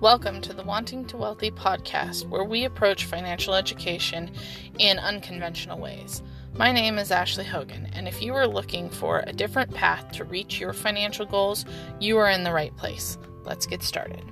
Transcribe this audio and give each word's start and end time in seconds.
Welcome 0.00 0.40
to 0.42 0.52
the 0.52 0.62
Wanting 0.62 1.06
to 1.06 1.16
Wealthy 1.16 1.50
podcast, 1.50 2.28
where 2.28 2.44
we 2.44 2.66
approach 2.66 3.06
financial 3.06 3.52
education 3.52 4.30
in 4.78 4.96
unconventional 4.96 5.80
ways. 5.80 6.22
My 6.54 6.70
name 6.70 6.98
is 6.98 7.10
Ashley 7.10 7.44
Hogan, 7.44 7.90
and 7.94 8.06
if 8.06 8.22
you 8.22 8.32
are 8.34 8.46
looking 8.46 8.90
for 8.90 9.24
a 9.26 9.32
different 9.32 9.74
path 9.74 10.12
to 10.12 10.22
reach 10.22 10.60
your 10.60 10.72
financial 10.72 11.26
goals, 11.26 11.64
you 11.98 12.16
are 12.16 12.30
in 12.30 12.44
the 12.44 12.52
right 12.52 12.74
place. 12.76 13.18
Let's 13.42 13.66
get 13.66 13.82
started. 13.82 14.22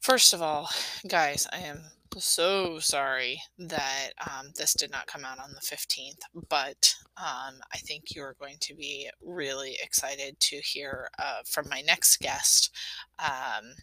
First 0.00 0.34
of 0.34 0.42
all, 0.42 0.68
guys, 1.08 1.46
I 1.50 1.60
am 1.60 1.80
so 2.24 2.78
sorry 2.78 3.40
that 3.58 4.10
um, 4.26 4.50
this 4.56 4.74
did 4.74 4.90
not 4.90 5.06
come 5.06 5.24
out 5.24 5.38
on 5.38 5.50
the 5.52 5.60
15th, 5.60 6.20
but 6.48 6.94
um, 7.16 7.60
I 7.72 7.78
think 7.78 8.14
you're 8.14 8.36
going 8.40 8.56
to 8.60 8.74
be 8.74 9.08
really 9.22 9.76
excited 9.82 10.38
to 10.40 10.56
hear 10.56 11.08
uh, 11.18 11.40
from 11.46 11.68
my 11.68 11.82
next 11.82 12.18
guest 12.18 12.74
um, 13.18 13.74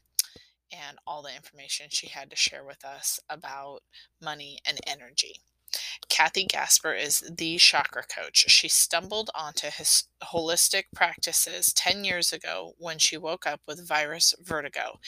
and 0.71 0.97
all 1.05 1.21
the 1.21 1.35
information 1.35 1.87
she 1.89 2.07
had 2.07 2.29
to 2.29 2.35
share 2.35 2.65
with 2.65 2.83
us 2.83 3.19
about 3.29 3.81
money 4.21 4.59
and 4.67 4.79
energy. 4.87 5.35
Cathy 6.09 6.45
Gasper 6.45 6.93
is 6.93 7.23
the 7.35 7.57
chakra 7.57 8.03
coach. 8.03 8.45
She 8.47 8.67
stumbled 8.67 9.29
onto 9.35 9.67
his 9.67 10.03
holistic 10.31 10.83
practices 10.95 11.73
10 11.73 12.03
years 12.03 12.31
ago 12.31 12.73
when 12.77 12.97
she 12.97 13.17
woke 13.17 13.45
up 13.45 13.61
with 13.67 13.87
virus 13.87 14.33
vertigo 14.41 14.99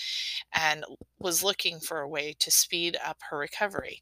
and 0.54 0.84
was 1.20 1.44
looking 1.44 1.80
for 1.80 2.02
a 2.02 2.08
way 2.08 2.36
to 2.40 2.52
speed 2.52 2.98
up 3.04 3.18
her 3.30 3.38
recovery. 3.38 4.02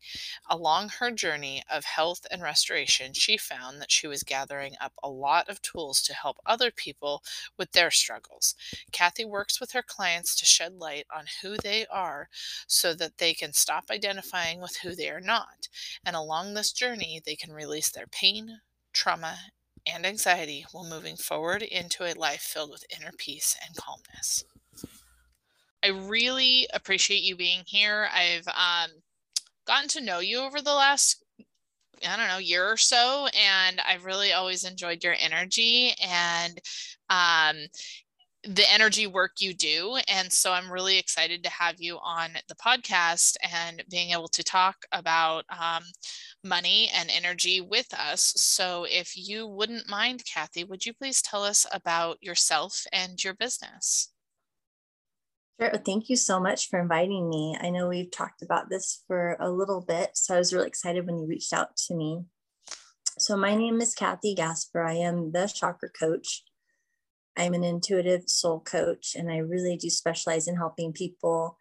Along 0.49 0.89
her 0.89 1.11
journey 1.11 1.63
of 1.71 1.85
health 1.85 2.25
and 2.31 2.41
restoration, 2.41 3.13
she 3.13 3.37
found 3.37 3.79
that 3.79 3.91
she 3.91 4.07
was 4.07 4.23
gathering 4.23 4.73
up 4.81 4.93
a 5.01 5.09
lot 5.09 5.49
of 5.49 5.61
tools 5.61 6.01
to 6.01 6.13
help 6.13 6.37
other 6.45 6.71
people 6.71 7.23
with 7.57 7.71
their 7.71 7.91
struggles. 7.91 8.55
Cathy 8.91 9.25
works 9.25 9.59
with 9.59 9.71
her 9.71 9.83
clients 9.83 10.35
to 10.35 10.45
shed 10.45 10.73
light 10.73 11.05
on 11.15 11.25
who 11.41 11.55
they 11.57 11.85
are 11.87 12.29
so 12.67 12.93
that 12.93 13.17
they 13.17 13.33
can 13.33 13.53
stop 13.53 13.85
identifying 13.89 14.61
with 14.61 14.77
who 14.77 14.95
they 14.95 15.09
are 15.09 15.21
not. 15.21 15.67
And 16.05 16.15
along 16.15 16.53
this 16.53 16.71
journey, 16.71 17.21
they 17.25 17.35
can 17.35 17.53
release 17.53 17.89
their 17.89 18.07
pain, 18.07 18.59
trauma, 18.91 19.37
and 19.85 20.05
anxiety 20.05 20.65
while 20.71 20.89
moving 20.89 21.15
forward 21.15 21.61
into 21.61 22.03
a 22.03 22.13
life 22.13 22.41
filled 22.41 22.71
with 22.71 22.85
inner 22.89 23.11
peace 23.17 23.55
and 23.65 23.75
calmness. 23.75 24.43
I 25.83 25.89
really 25.89 26.67
appreciate 26.73 27.23
you 27.23 27.35
being 27.35 27.63
here. 27.65 28.07
I've 28.13 28.47
um, 28.47 28.91
gotten 29.67 29.89
to 29.89 30.01
know 30.01 30.19
you 30.19 30.39
over 30.39 30.61
the 30.61 30.73
last, 30.73 31.23
I 32.07 32.15
don't 32.15 32.29
know, 32.29 32.37
year 32.37 32.65
or 32.65 32.77
so, 32.77 33.27
and 33.27 33.81
I've 33.85 34.05
really 34.05 34.31
always 34.31 34.63
enjoyed 34.63 35.03
your 35.03 35.15
energy 35.19 35.93
and 36.01 36.59
um, 37.09 37.57
the 38.43 38.71
energy 38.71 39.07
work 39.07 39.33
you 39.39 39.53
do. 39.53 39.97
And 40.07 40.31
so 40.31 40.53
I'm 40.53 40.71
really 40.71 40.97
excited 40.97 41.43
to 41.43 41.49
have 41.49 41.75
you 41.79 41.97
on 42.01 42.31
the 42.47 42.55
podcast 42.55 43.35
and 43.41 43.83
being 43.89 44.11
able 44.11 44.27
to 44.29 44.43
talk 44.43 44.85
about 44.91 45.45
um, 45.49 45.83
money 46.43 46.89
and 46.93 47.09
energy 47.09 47.61
with 47.61 47.93
us. 47.93 48.33
So, 48.35 48.85
if 48.89 49.15
you 49.15 49.47
wouldn't 49.47 49.89
mind, 49.89 50.23
Cathy, 50.25 50.63
would 50.63 50.85
you 50.85 50.93
please 50.93 51.21
tell 51.21 51.43
us 51.43 51.65
about 51.71 52.21
yourself 52.21 52.85
and 52.91 53.23
your 53.23 53.33
business? 53.33 54.11
Sure. 55.59 55.71
Oh, 55.73 55.77
thank 55.77 56.09
you 56.09 56.15
so 56.15 56.39
much 56.39 56.69
for 56.69 56.79
inviting 56.79 57.29
me. 57.29 57.57
I 57.61 57.69
know 57.69 57.87
we've 57.87 58.11
talked 58.11 58.41
about 58.41 58.69
this 58.69 59.03
for 59.07 59.37
a 59.39 59.49
little 59.49 59.81
bit, 59.81 60.11
so 60.15 60.35
I 60.35 60.39
was 60.39 60.53
really 60.53 60.67
excited 60.67 61.05
when 61.05 61.19
you 61.19 61.27
reached 61.27 61.53
out 61.53 61.77
to 61.87 61.95
me. 61.95 62.23
So, 63.19 63.37
my 63.37 63.55
name 63.55 63.79
is 63.79 63.93
Cathy 63.93 64.35
Gasper. 64.35 64.83
I 64.83 64.95
am 64.95 65.31
the 65.31 65.47
chakra 65.47 65.89
coach. 65.89 66.43
I'm 67.37 67.53
an 67.53 67.63
intuitive 67.63 68.23
soul 68.27 68.59
coach, 68.59 69.15
and 69.15 69.31
I 69.31 69.37
really 69.37 69.77
do 69.77 69.89
specialize 69.89 70.47
in 70.47 70.55
helping 70.55 70.93
people 70.93 71.57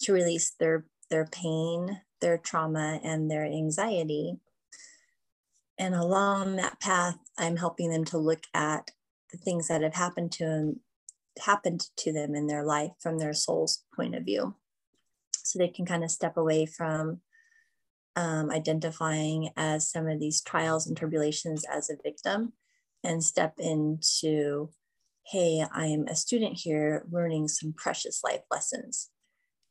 to 0.00 0.12
release 0.12 0.52
their 0.58 0.86
their 1.10 1.26
pain, 1.26 2.00
their 2.24 2.38
trauma 2.38 3.00
and 3.04 3.30
their 3.30 3.44
anxiety. 3.44 4.38
And 5.78 5.94
along 5.94 6.56
that 6.56 6.80
path, 6.80 7.18
I'm 7.36 7.56
helping 7.56 7.90
them 7.90 8.06
to 8.06 8.18
look 8.18 8.44
at 8.54 8.92
the 9.30 9.36
things 9.36 9.68
that 9.68 9.82
have 9.82 9.94
happened 9.94 10.32
to 10.32 10.44
them, 10.44 10.80
happened 11.38 11.86
to 11.98 12.12
them 12.14 12.34
in 12.34 12.46
their 12.46 12.64
life 12.64 12.92
from 12.98 13.18
their 13.18 13.34
soul's 13.34 13.84
point 13.94 14.14
of 14.14 14.24
view. 14.24 14.54
So 15.44 15.58
they 15.58 15.68
can 15.68 15.84
kind 15.84 16.02
of 16.02 16.10
step 16.10 16.38
away 16.38 16.64
from 16.64 17.20
um, 18.16 18.50
identifying 18.50 19.50
as 19.54 19.90
some 19.90 20.08
of 20.08 20.18
these 20.18 20.40
trials 20.40 20.86
and 20.86 20.96
tribulations 20.96 21.64
as 21.70 21.90
a 21.90 22.02
victim 22.02 22.54
and 23.02 23.22
step 23.22 23.54
into, 23.58 24.70
hey, 25.26 25.62
I 25.74 25.86
am 25.86 26.06
a 26.06 26.16
student 26.16 26.56
here 26.56 27.04
learning 27.10 27.48
some 27.48 27.74
precious 27.76 28.22
life 28.24 28.44
lessons. 28.50 29.10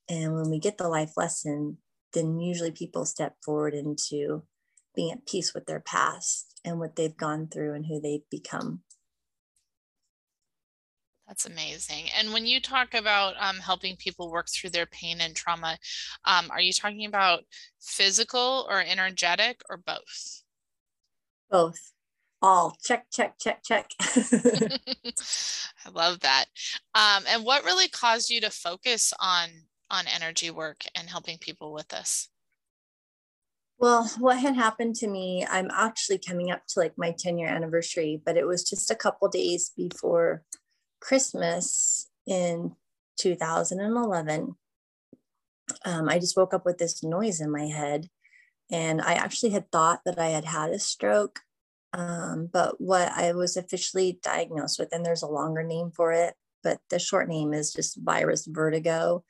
And 0.07 0.35
when 0.35 0.51
we 0.51 0.59
get 0.59 0.77
the 0.77 0.89
life 0.89 1.13
lesson, 1.17 1.77
then 2.13 2.39
usually 2.39 2.71
people 2.71 3.05
step 3.05 3.35
forward 3.43 3.73
into 3.73 4.43
being 4.95 5.11
at 5.11 5.25
peace 5.25 5.53
with 5.53 5.65
their 5.65 5.79
past 5.79 6.59
and 6.63 6.79
what 6.79 6.95
they've 6.95 7.17
gone 7.17 7.47
through 7.47 7.73
and 7.73 7.85
who 7.85 7.99
they've 7.99 8.29
become. 8.29 8.81
That's 11.27 11.45
amazing. 11.45 12.05
And 12.17 12.33
when 12.33 12.45
you 12.45 12.59
talk 12.59 12.93
about 12.93 13.35
um, 13.39 13.57
helping 13.57 13.95
people 13.95 14.29
work 14.29 14.47
through 14.49 14.71
their 14.71 14.85
pain 14.85 15.21
and 15.21 15.35
trauma, 15.35 15.77
um, 16.25 16.51
are 16.51 16.61
you 16.61 16.73
talking 16.73 17.05
about 17.05 17.43
physical 17.81 18.67
or 18.69 18.81
energetic 18.81 19.61
or 19.69 19.77
both? 19.77 20.43
Both. 21.49 21.91
All 22.41 22.75
check, 22.83 23.05
check, 23.09 23.35
check, 23.39 23.63
check. 23.63 23.89
I 24.01 25.89
love 25.93 26.19
that. 26.19 26.45
Um, 26.93 27.23
and 27.29 27.45
what 27.45 27.63
really 27.63 27.87
caused 27.87 28.29
you 28.29 28.41
to 28.41 28.49
focus 28.49 29.13
on 29.19 29.47
on 29.93 30.05
energy 30.07 30.49
work 30.49 30.83
and 30.95 31.09
helping 31.09 31.37
people 31.37 31.71
with 31.71 31.87
this? 31.87 32.29
Well, 33.77 34.09
what 34.17 34.39
had 34.39 34.55
happened 34.55 34.95
to 34.95 35.07
me, 35.07 35.45
I'm 35.49 35.69
actually 35.71 36.17
coming 36.17 36.51
up 36.51 36.61
to 36.69 36.79
like 36.79 36.93
my 36.97 37.13
10 37.17 37.37
year 37.37 37.49
anniversary, 37.49 38.21
but 38.23 38.37
it 38.37 38.47
was 38.47 38.63
just 38.63 38.91
a 38.91 38.95
couple 38.95 39.27
days 39.27 39.71
before 39.75 40.43
Christmas 40.99 42.09
in 42.25 42.75
2011. 43.19 44.55
Um, 45.85 46.09
I 46.09 46.19
just 46.19 46.37
woke 46.37 46.53
up 46.53 46.65
with 46.65 46.77
this 46.77 47.03
noise 47.03 47.41
in 47.41 47.51
my 47.51 47.65
head. 47.65 48.07
And 48.71 49.01
I 49.01 49.13
actually 49.13 49.51
had 49.51 49.71
thought 49.71 50.01
that 50.05 50.17
I 50.17 50.29
had 50.29 50.45
had 50.45 50.71
a 50.71 50.79
stroke. 50.79 51.41
Um, 51.91 52.49
but 52.51 52.79
what 52.79 53.11
I 53.11 53.33
was 53.33 53.55
officially 53.57 54.19
diagnosed 54.23 54.79
with, 54.79 54.89
and 54.93 55.05
there's 55.05 55.21
a 55.21 55.27
longer 55.27 55.63
name 55.63 55.91
for 55.91 56.11
it, 56.11 56.33
but 56.63 56.79
the 56.89 56.97
short 56.97 57.27
name 57.27 57.53
is 57.53 57.73
just 57.73 57.99
virus 58.01 58.45
vertigo 58.45 59.23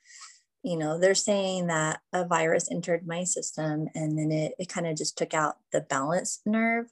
you 0.64 0.78
know 0.78 0.98
they're 0.98 1.14
saying 1.14 1.66
that 1.66 2.00
a 2.12 2.24
virus 2.24 2.70
entered 2.70 3.06
my 3.06 3.22
system 3.22 3.86
and 3.94 4.18
then 4.18 4.32
it, 4.32 4.54
it 4.58 4.68
kind 4.68 4.86
of 4.86 4.96
just 4.96 5.16
took 5.16 5.34
out 5.34 5.56
the 5.72 5.82
balance 5.82 6.40
nerve. 6.46 6.86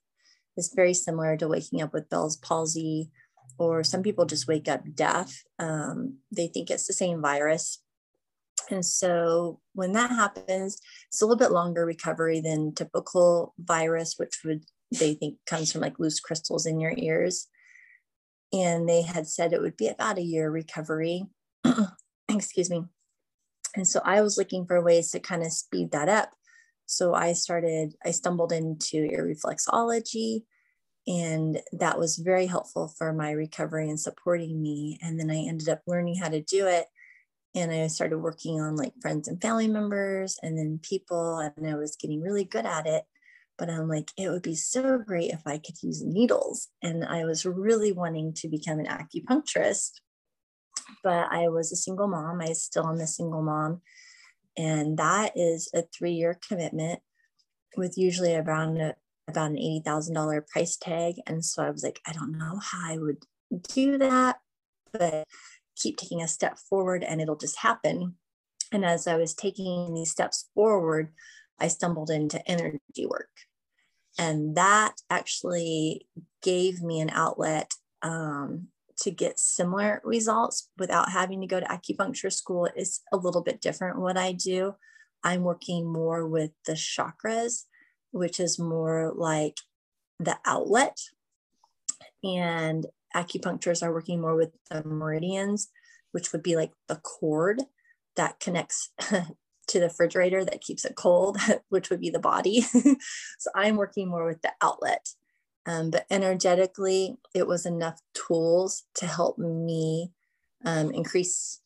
It's 0.58 0.74
very 0.74 0.92
similar 0.92 1.38
to 1.38 1.48
waking 1.48 1.80
up 1.80 1.94
with 1.94 2.10
bell's 2.10 2.36
palsy 2.36 3.10
or 3.58 3.82
some 3.82 4.02
people 4.02 4.26
just 4.26 4.46
wake 4.46 4.68
up 4.68 4.82
deaf. 4.94 5.42
Um, 5.58 6.18
they 6.30 6.48
think 6.48 6.70
it's 6.70 6.86
the 6.86 6.92
same 6.92 7.22
virus. 7.22 7.78
And 8.70 8.84
so 8.84 9.60
when 9.72 9.92
that 9.92 10.10
happens 10.10 10.78
it's 11.08 11.22
a 11.22 11.24
little 11.24 11.38
bit 11.38 11.50
longer 11.50 11.86
recovery 11.86 12.40
than 12.40 12.74
typical 12.74 13.54
virus 13.58 14.14
which 14.18 14.40
would 14.44 14.64
they 14.90 15.14
think 15.14 15.38
comes 15.46 15.72
from 15.72 15.80
like 15.80 15.98
loose 15.98 16.20
crystals 16.20 16.66
in 16.66 16.78
your 16.78 16.92
ears. 16.98 17.48
And 18.52 18.86
they 18.86 19.00
had 19.00 19.26
said 19.26 19.54
it 19.54 19.62
would 19.62 19.78
be 19.78 19.88
about 19.88 20.18
a 20.18 20.22
year 20.22 20.50
recovery. 20.50 21.24
Excuse 22.28 22.68
me 22.68 22.84
and 23.74 23.86
so 23.86 24.00
I 24.04 24.20
was 24.20 24.36
looking 24.36 24.66
for 24.66 24.82
ways 24.82 25.10
to 25.10 25.20
kind 25.20 25.42
of 25.42 25.52
speed 25.52 25.92
that 25.92 26.08
up. 26.08 26.30
So 26.86 27.14
I 27.14 27.32
started, 27.32 27.94
I 28.04 28.10
stumbled 28.10 28.52
into 28.52 29.04
ear 29.04 29.26
reflexology, 29.26 30.42
and 31.06 31.60
that 31.72 31.98
was 31.98 32.16
very 32.16 32.46
helpful 32.46 32.88
for 32.88 33.12
my 33.12 33.30
recovery 33.32 33.88
and 33.88 33.98
supporting 33.98 34.60
me. 34.60 34.98
And 35.02 35.18
then 35.18 35.30
I 35.30 35.46
ended 35.48 35.68
up 35.68 35.80
learning 35.86 36.16
how 36.16 36.28
to 36.28 36.42
do 36.42 36.66
it. 36.66 36.86
And 37.54 37.70
I 37.70 37.86
started 37.88 38.18
working 38.18 38.60
on 38.60 38.76
like 38.76 38.92
friends 39.00 39.28
and 39.28 39.40
family 39.40 39.68
members 39.68 40.38
and 40.42 40.56
then 40.56 40.80
people, 40.82 41.38
and 41.38 41.66
I 41.66 41.74
was 41.74 41.96
getting 41.96 42.22
really 42.22 42.44
good 42.44 42.66
at 42.66 42.86
it. 42.86 43.04
But 43.58 43.68
I'm 43.68 43.88
like, 43.88 44.10
it 44.16 44.30
would 44.30 44.42
be 44.42 44.54
so 44.54 44.98
great 44.98 45.30
if 45.30 45.42
I 45.44 45.58
could 45.58 45.82
use 45.82 46.02
needles. 46.02 46.68
And 46.82 47.04
I 47.04 47.24
was 47.24 47.44
really 47.44 47.92
wanting 47.92 48.32
to 48.34 48.48
become 48.48 48.78
an 48.78 48.86
acupuncturist 48.86 49.90
but 51.02 51.28
I 51.30 51.48
was 51.48 51.72
a 51.72 51.76
single 51.76 52.08
mom. 52.08 52.40
I 52.40 52.52
still 52.52 52.88
am 52.88 53.00
a 53.00 53.06
single 53.06 53.42
mom. 53.42 53.80
And 54.56 54.98
that 54.98 55.32
is 55.36 55.70
a 55.74 55.82
three 55.82 56.12
year 56.12 56.38
commitment 56.46 57.00
with 57.76 57.96
usually 57.96 58.34
around 58.34 58.78
a, 58.78 58.94
about 59.28 59.50
an 59.50 59.56
$80,000 59.56 60.46
price 60.48 60.76
tag. 60.76 61.14
And 61.26 61.44
so 61.44 61.62
I 61.62 61.70
was 61.70 61.82
like, 61.82 62.00
I 62.06 62.12
don't 62.12 62.36
know 62.36 62.58
how 62.60 62.92
I 62.92 62.98
would 62.98 63.24
do 63.68 63.98
that, 63.98 64.40
but 64.92 65.24
keep 65.76 65.96
taking 65.96 66.22
a 66.22 66.28
step 66.28 66.58
forward 66.58 67.02
and 67.02 67.20
it'll 67.20 67.36
just 67.36 67.58
happen. 67.58 68.16
And 68.72 68.84
as 68.84 69.06
I 69.06 69.16
was 69.16 69.34
taking 69.34 69.94
these 69.94 70.10
steps 70.10 70.48
forward, 70.54 71.12
I 71.58 71.68
stumbled 71.68 72.10
into 72.10 72.46
energy 72.50 73.06
work. 73.06 73.30
And 74.18 74.56
that 74.56 74.94
actually 75.08 76.06
gave 76.42 76.82
me 76.82 77.00
an 77.00 77.10
outlet 77.10 77.72
um, 78.02 78.68
to 79.02 79.10
get 79.10 79.38
similar 79.38 80.00
results 80.04 80.68
without 80.78 81.10
having 81.10 81.40
to 81.40 81.46
go 81.46 81.58
to 81.58 81.66
acupuncture 81.66 82.32
school 82.32 82.68
is 82.76 83.00
a 83.12 83.16
little 83.16 83.42
bit 83.42 83.60
different 83.60 83.98
what 83.98 84.16
I 84.16 84.32
do. 84.32 84.74
I'm 85.24 85.42
working 85.42 85.92
more 85.92 86.26
with 86.26 86.52
the 86.66 86.74
chakras, 86.74 87.64
which 88.12 88.38
is 88.38 88.60
more 88.60 89.12
like 89.14 89.56
the 90.20 90.38
outlet. 90.46 90.98
And 92.22 92.86
acupuncturists 93.14 93.82
are 93.82 93.92
working 93.92 94.20
more 94.20 94.36
with 94.36 94.52
the 94.70 94.84
meridians, 94.84 95.68
which 96.12 96.30
would 96.32 96.44
be 96.44 96.54
like 96.54 96.70
the 96.86 96.96
cord 96.96 97.62
that 98.14 98.38
connects 98.38 98.90
to 99.00 99.80
the 99.80 99.86
refrigerator 99.86 100.44
that 100.44 100.60
keeps 100.60 100.84
it 100.84 100.94
cold, 100.94 101.38
which 101.70 101.90
would 101.90 102.00
be 102.00 102.10
the 102.10 102.20
body. 102.20 102.60
so 103.38 103.50
I'm 103.56 103.76
working 103.76 104.08
more 104.08 104.26
with 104.26 104.42
the 104.42 104.52
outlet. 104.60 105.08
Um, 105.66 105.90
but 105.90 106.06
energetically, 106.10 107.16
it 107.34 107.46
was 107.46 107.66
enough 107.66 108.00
tools 108.14 108.84
to 108.94 109.06
help 109.06 109.38
me 109.38 110.10
um, 110.64 110.90
increase 110.90 111.60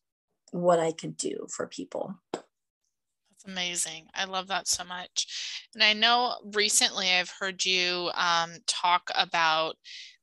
what 0.51 0.79
I 0.79 0.91
could 0.91 1.17
do 1.17 1.47
for 1.49 1.67
people. 1.67 2.15
That's 2.33 3.45
amazing. 3.47 4.07
I 4.13 4.25
love 4.25 4.47
that 4.47 4.67
so 4.67 4.83
much. 4.83 5.67
And 5.73 5.83
I 5.83 5.93
know 5.93 6.35
recently 6.53 7.09
I've 7.09 7.33
heard 7.39 7.65
you 7.65 8.11
um, 8.13 8.51
talk 8.67 9.09
about 9.15 9.77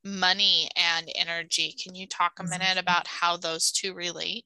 money 0.04 0.68
and 0.76 1.10
energy. 1.16 1.74
Can 1.82 1.94
you 1.94 2.06
talk 2.06 2.34
a 2.38 2.44
minute 2.44 2.78
about 2.78 3.06
how 3.06 3.36
those 3.36 3.72
two 3.72 3.94
relate? 3.94 4.44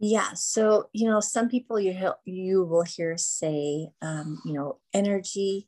Yeah. 0.00 0.32
So, 0.34 0.88
you 0.92 1.08
know, 1.08 1.20
some 1.20 1.48
people 1.48 1.80
you, 1.80 2.12
you 2.24 2.64
will 2.64 2.84
hear 2.84 3.16
say, 3.18 3.88
um, 4.00 4.40
you 4.44 4.52
know, 4.52 4.78
energy, 4.94 5.66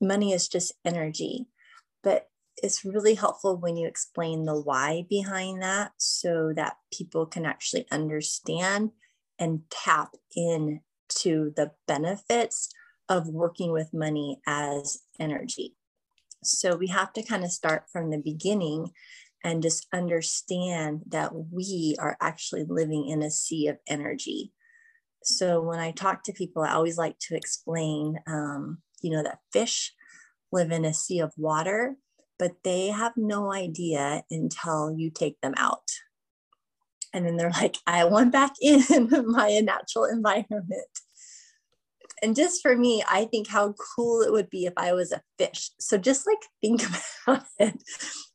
money 0.00 0.32
is 0.32 0.46
just 0.46 0.72
energy 0.84 1.46
but 2.06 2.28
it's 2.62 2.84
really 2.84 3.16
helpful 3.16 3.56
when 3.56 3.76
you 3.76 3.88
explain 3.88 4.44
the 4.44 4.54
why 4.54 5.04
behind 5.10 5.60
that 5.60 5.90
so 5.98 6.52
that 6.54 6.76
people 6.92 7.26
can 7.26 7.44
actually 7.44 7.84
understand 7.90 8.92
and 9.40 9.62
tap 9.70 10.14
in 10.36 10.80
to 11.08 11.52
the 11.56 11.72
benefits 11.88 12.68
of 13.08 13.26
working 13.26 13.72
with 13.72 13.92
money 13.92 14.40
as 14.46 15.00
energy. 15.18 15.74
So 16.44 16.76
we 16.76 16.86
have 16.86 17.12
to 17.14 17.24
kind 17.24 17.42
of 17.42 17.50
start 17.50 17.86
from 17.90 18.10
the 18.10 18.18
beginning 18.18 18.92
and 19.42 19.60
just 19.60 19.88
understand 19.92 21.02
that 21.08 21.32
we 21.34 21.96
are 21.98 22.16
actually 22.20 22.66
living 22.68 23.08
in 23.08 23.20
a 23.20 23.32
sea 23.32 23.66
of 23.66 23.78
energy. 23.88 24.52
So 25.24 25.60
when 25.60 25.80
I 25.80 25.90
talk 25.90 26.22
to 26.24 26.32
people, 26.32 26.62
I 26.62 26.72
always 26.72 26.98
like 26.98 27.18
to 27.22 27.34
explain, 27.34 28.20
um, 28.28 28.78
you 29.02 29.10
know, 29.10 29.24
that 29.24 29.40
fish 29.52 29.92
live 30.52 30.70
in 30.70 30.84
a 30.84 30.94
sea 30.94 31.20
of 31.20 31.32
water, 31.36 31.96
but 32.38 32.52
they 32.64 32.88
have 32.88 33.12
no 33.16 33.52
idea 33.52 34.24
until 34.30 34.92
you 34.96 35.10
take 35.10 35.40
them 35.40 35.54
out. 35.56 35.88
And 37.12 37.26
then 37.26 37.36
they're 37.36 37.50
like, 37.50 37.76
I 37.86 38.04
want 38.04 38.32
back 38.32 38.52
in 38.60 39.08
my 39.26 39.60
natural 39.60 40.04
environment. 40.04 40.88
And 42.22 42.34
just 42.34 42.62
for 42.62 42.76
me, 42.76 43.04
I 43.08 43.26
think 43.26 43.48
how 43.48 43.74
cool 43.94 44.22
it 44.22 44.32
would 44.32 44.48
be 44.48 44.64
if 44.64 44.72
I 44.76 44.92
was 44.92 45.12
a 45.12 45.22
fish. 45.38 45.70
So 45.78 45.98
just 45.98 46.26
like 46.26 46.38
think 46.60 46.82
about 47.26 47.44
it. 47.58 47.82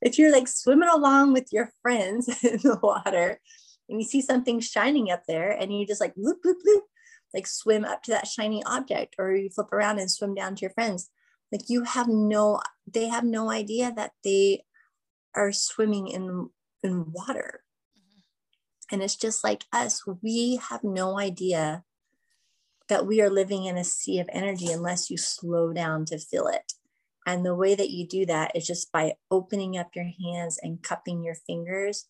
If 0.02 0.18
you're 0.18 0.32
like 0.32 0.48
swimming 0.48 0.90
along 0.90 1.34
with 1.34 1.48
your 1.52 1.72
friends 1.82 2.28
in 2.44 2.60
the 2.64 2.80
water 2.82 3.40
and 3.90 4.00
you 4.00 4.08
see 4.08 4.22
something 4.22 4.60
shining 4.60 5.12
up 5.12 5.24
there 5.28 5.52
and 5.52 5.78
you 5.78 5.86
just 5.86 6.02
like 6.02 6.14
bloop, 6.16 6.36
bloop, 6.46 6.56
bloop, 6.68 6.82
like 7.34 7.48
swim 7.48 7.86
up 7.86 8.04
to 8.04 8.12
that 8.12 8.28
shiny 8.28 8.64
object 8.66 9.16
or 9.18 9.36
you 9.36 9.50
flip 9.50 9.72
around 9.72 10.00
and 10.00 10.12
swim 10.12 10.36
down 10.36 10.56
to 10.56 10.62
your 10.62 10.72
friends 10.72 11.10
like 11.52 11.70
you 11.70 11.84
have 11.84 12.08
no 12.08 12.62
they 12.88 13.08
have 13.08 13.24
no 13.24 13.52
idea 13.52 13.92
that 13.96 14.12
they 14.24 14.64
are 15.36 15.52
swimming 15.52 16.08
in 16.08 16.50
in 16.84 17.12
water. 17.12 17.64
Mm-hmm. 17.98 18.96
and 18.96 19.04
it's 19.04 19.16
just 19.16 19.44
like 19.44 19.66
us 19.72 20.04
we 20.22 20.60
have 20.70 20.84
no 20.84 21.20
idea 21.20 21.84
that 22.92 23.08
we 23.08 23.22
are 23.22 23.30
living 23.30 23.64
in 23.64 23.78
a 23.78 23.86
sea 23.86 24.20
of 24.20 24.30
energy 24.34 24.70
unless 24.70 25.10
you 25.10 25.18
slow 25.18 25.72
down 25.72 26.04
to 26.04 26.18
feel 26.18 26.48
it. 26.48 26.74
And 27.26 27.46
the 27.46 27.56
way 27.56 27.74
that 27.74 27.90
you 27.90 28.06
do 28.06 28.26
that 28.26 28.52
is 28.54 28.68
just 28.68 28.92
by 28.92 29.14
opening 29.30 29.78
up 29.78 29.92
your 29.96 30.10
hands 30.22 30.60
and 30.62 30.84
cupping 30.84 31.24
your 31.24 31.36
fingers 31.36 32.06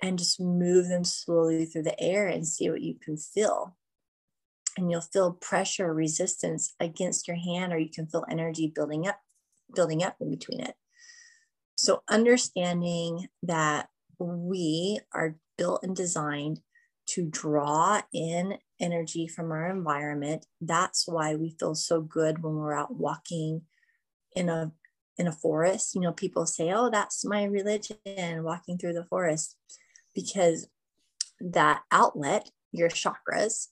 and 0.00 0.20
just 0.20 0.40
move 0.40 0.88
them 0.88 1.02
slowly 1.02 1.64
through 1.64 1.82
the 1.82 2.00
air 2.00 2.28
and 2.28 2.46
see 2.46 2.70
what 2.70 2.82
you 2.82 2.94
can 2.94 3.16
feel 3.16 3.76
and 4.76 4.90
you'll 4.90 5.00
feel 5.00 5.32
pressure 5.32 5.92
resistance 5.92 6.74
against 6.80 7.28
your 7.28 7.36
hand 7.36 7.72
or 7.72 7.78
you 7.78 7.90
can 7.90 8.06
feel 8.06 8.24
energy 8.30 8.72
building 8.74 9.06
up 9.06 9.18
building 9.74 10.02
up 10.02 10.16
in 10.20 10.30
between 10.30 10.60
it. 10.60 10.74
So 11.76 12.02
understanding 12.08 13.28
that 13.42 13.88
we 14.18 15.00
are 15.14 15.36
built 15.56 15.82
and 15.82 15.96
designed 15.96 16.60
to 17.08 17.26
draw 17.28 18.02
in 18.12 18.58
energy 18.80 19.26
from 19.26 19.50
our 19.50 19.70
environment 19.70 20.46
that's 20.60 21.06
why 21.06 21.34
we 21.34 21.56
feel 21.58 21.74
so 21.74 22.00
good 22.00 22.42
when 22.42 22.54
we're 22.54 22.74
out 22.74 22.94
walking 22.94 23.62
in 24.34 24.48
a 24.48 24.72
in 25.18 25.26
a 25.26 25.32
forest. 25.32 25.94
You 25.94 26.00
know 26.00 26.12
people 26.12 26.46
say 26.46 26.72
oh 26.72 26.90
that's 26.90 27.24
my 27.24 27.44
religion 27.44 27.96
walking 28.42 28.78
through 28.78 28.94
the 28.94 29.04
forest 29.04 29.56
because 30.14 30.68
that 31.40 31.82
outlet 31.90 32.50
your 32.70 32.88
chakras 32.88 33.68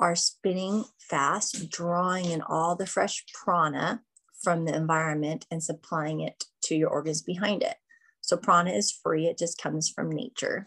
are 0.00 0.16
spinning 0.16 0.84
fast, 0.98 1.70
drawing 1.70 2.26
in 2.26 2.42
all 2.42 2.74
the 2.74 2.86
fresh 2.86 3.24
prana 3.32 4.00
from 4.42 4.64
the 4.64 4.74
environment 4.74 5.46
and 5.50 5.62
supplying 5.62 6.20
it 6.20 6.44
to 6.62 6.74
your 6.74 6.88
organs 6.88 7.22
behind 7.22 7.62
it. 7.62 7.76
So, 8.22 8.36
prana 8.36 8.70
is 8.70 8.90
free, 8.90 9.26
it 9.26 9.38
just 9.38 9.60
comes 9.60 9.88
from 9.88 10.10
nature. 10.10 10.66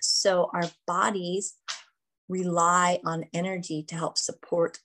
So, 0.00 0.50
our 0.54 0.70
bodies 0.86 1.54
rely 2.28 3.00
on 3.04 3.26
energy 3.32 3.84
to 3.88 3.94
help 3.94 4.18
support 4.18 4.78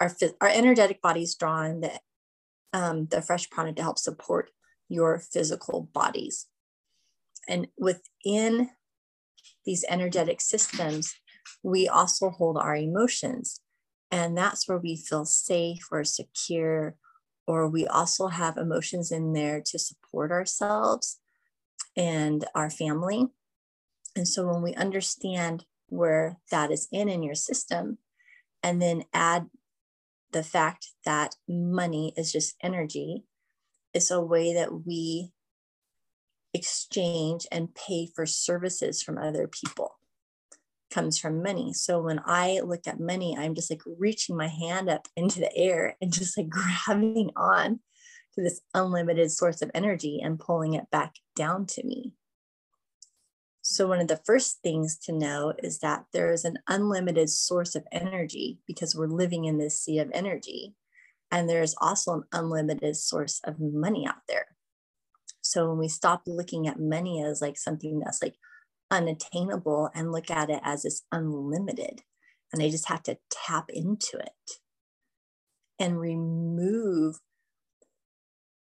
our, 0.00 0.10
our 0.40 0.48
energetic 0.48 1.02
bodies 1.02 1.34
drawing 1.34 1.80
the, 1.80 2.00
um, 2.72 3.06
the 3.06 3.20
fresh 3.20 3.50
prana 3.50 3.74
to 3.74 3.82
help 3.82 3.98
support 3.98 4.50
your 4.88 5.18
physical 5.18 5.90
bodies. 5.92 6.46
And 7.48 7.68
within 7.78 8.70
these 9.64 9.84
energetic 9.88 10.40
systems, 10.40 11.14
we 11.62 11.88
also 11.88 12.30
hold 12.30 12.56
our 12.56 12.76
emotions. 12.76 13.60
And 14.10 14.36
that's 14.36 14.68
where 14.68 14.78
we 14.78 14.96
feel 14.96 15.24
safe 15.24 15.86
or 15.92 16.04
secure, 16.04 16.96
or 17.46 17.68
we 17.68 17.86
also 17.86 18.28
have 18.28 18.56
emotions 18.56 19.12
in 19.12 19.32
there 19.32 19.62
to 19.66 19.78
support 19.78 20.32
ourselves 20.32 21.20
and 21.96 22.44
our 22.54 22.70
family. 22.70 23.26
And 24.16 24.26
so 24.26 24.46
when 24.46 24.62
we 24.62 24.74
understand 24.74 25.64
where 25.88 26.38
that 26.50 26.70
is 26.70 26.88
in 26.92 27.08
in 27.08 27.22
your 27.22 27.34
system, 27.34 27.98
and 28.62 28.80
then 28.82 29.04
add 29.12 29.46
the 30.32 30.42
fact 30.42 30.88
that 31.04 31.34
money 31.48 32.12
is 32.16 32.32
just 32.32 32.56
energy, 32.62 33.24
it's 33.94 34.10
a 34.10 34.20
way 34.20 34.54
that 34.54 34.86
we 34.86 35.32
exchange 36.52 37.46
and 37.50 37.74
pay 37.74 38.06
for 38.06 38.26
services 38.26 39.02
from 39.02 39.18
other 39.18 39.48
people 39.48 39.99
comes 40.90 41.18
from 41.18 41.42
money. 41.42 41.72
So 41.72 42.00
when 42.00 42.20
I 42.24 42.60
look 42.60 42.86
at 42.86 43.00
money, 43.00 43.36
I'm 43.38 43.54
just 43.54 43.70
like 43.70 43.82
reaching 43.98 44.36
my 44.36 44.48
hand 44.48 44.88
up 44.88 45.08
into 45.16 45.40
the 45.40 45.56
air 45.56 45.96
and 46.00 46.12
just 46.12 46.36
like 46.36 46.48
grabbing 46.86 47.30
on 47.36 47.80
to 48.34 48.42
this 48.42 48.60
unlimited 48.74 49.30
source 49.30 49.62
of 49.62 49.70
energy 49.74 50.20
and 50.22 50.38
pulling 50.38 50.74
it 50.74 50.90
back 50.90 51.14
down 51.34 51.66
to 51.66 51.84
me. 51.84 52.12
So, 53.62 53.86
one 53.86 54.00
of 54.00 54.08
the 54.08 54.20
first 54.24 54.62
things 54.62 54.98
to 55.04 55.12
know 55.12 55.52
is 55.62 55.78
that 55.80 56.06
there 56.12 56.32
is 56.32 56.44
an 56.44 56.58
unlimited 56.66 57.28
source 57.28 57.74
of 57.74 57.86
energy 57.92 58.58
because 58.66 58.96
we're 58.96 59.06
living 59.06 59.44
in 59.44 59.58
this 59.58 59.80
sea 59.80 59.98
of 59.98 60.10
energy. 60.12 60.74
And 61.30 61.48
there's 61.48 61.76
also 61.80 62.14
an 62.14 62.24
unlimited 62.32 62.96
source 62.96 63.40
of 63.44 63.60
money 63.60 64.06
out 64.06 64.22
there. 64.28 64.46
So, 65.42 65.68
when 65.68 65.78
we 65.78 65.88
stop 65.88 66.22
looking 66.26 66.66
at 66.66 66.80
money 66.80 67.22
as 67.22 67.40
like 67.40 67.58
something 67.58 68.00
that's 68.00 68.22
like 68.22 68.36
unattainable 68.90 69.90
and 69.94 70.12
look 70.12 70.30
at 70.30 70.50
it 70.50 70.60
as 70.62 70.84
it's 70.84 71.02
unlimited. 71.12 72.02
And 72.52 72.62
I 72.62 72.68
just 72.68 72.88
have 72.88 73.02
to 73.04 73.18
tap 73.30 73.66
into 73.68 74.18
it 74.18 74.60
and 75.78 76.00
remove 76.00 77.20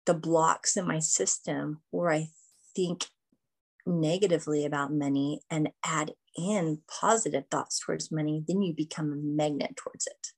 the 0.06 0.14
blocks 0.14 0.76
in 0.76 0.86
my 0.86 0.98
system 0.98 1.80
where 1.90 2.10
I 2.10 2.28
think 2.74 3.06
negatively 3.86 4.64
about 4.64 4.92
money 4.92 5.40
and 5.50 5.70
add 5.84 6.12
in 6.36 6.80
positive 7.00 7.44
thoughts 7.50 7.78
towards 7.78 8.10
money, 8.10 8.42
then 8.46 8.62
you 8.62 8.74
become 8.74 9.12
a 9.12 9.16
magnet 9.16 9.76
towards 9.76 10.06
it. 10.06 10.28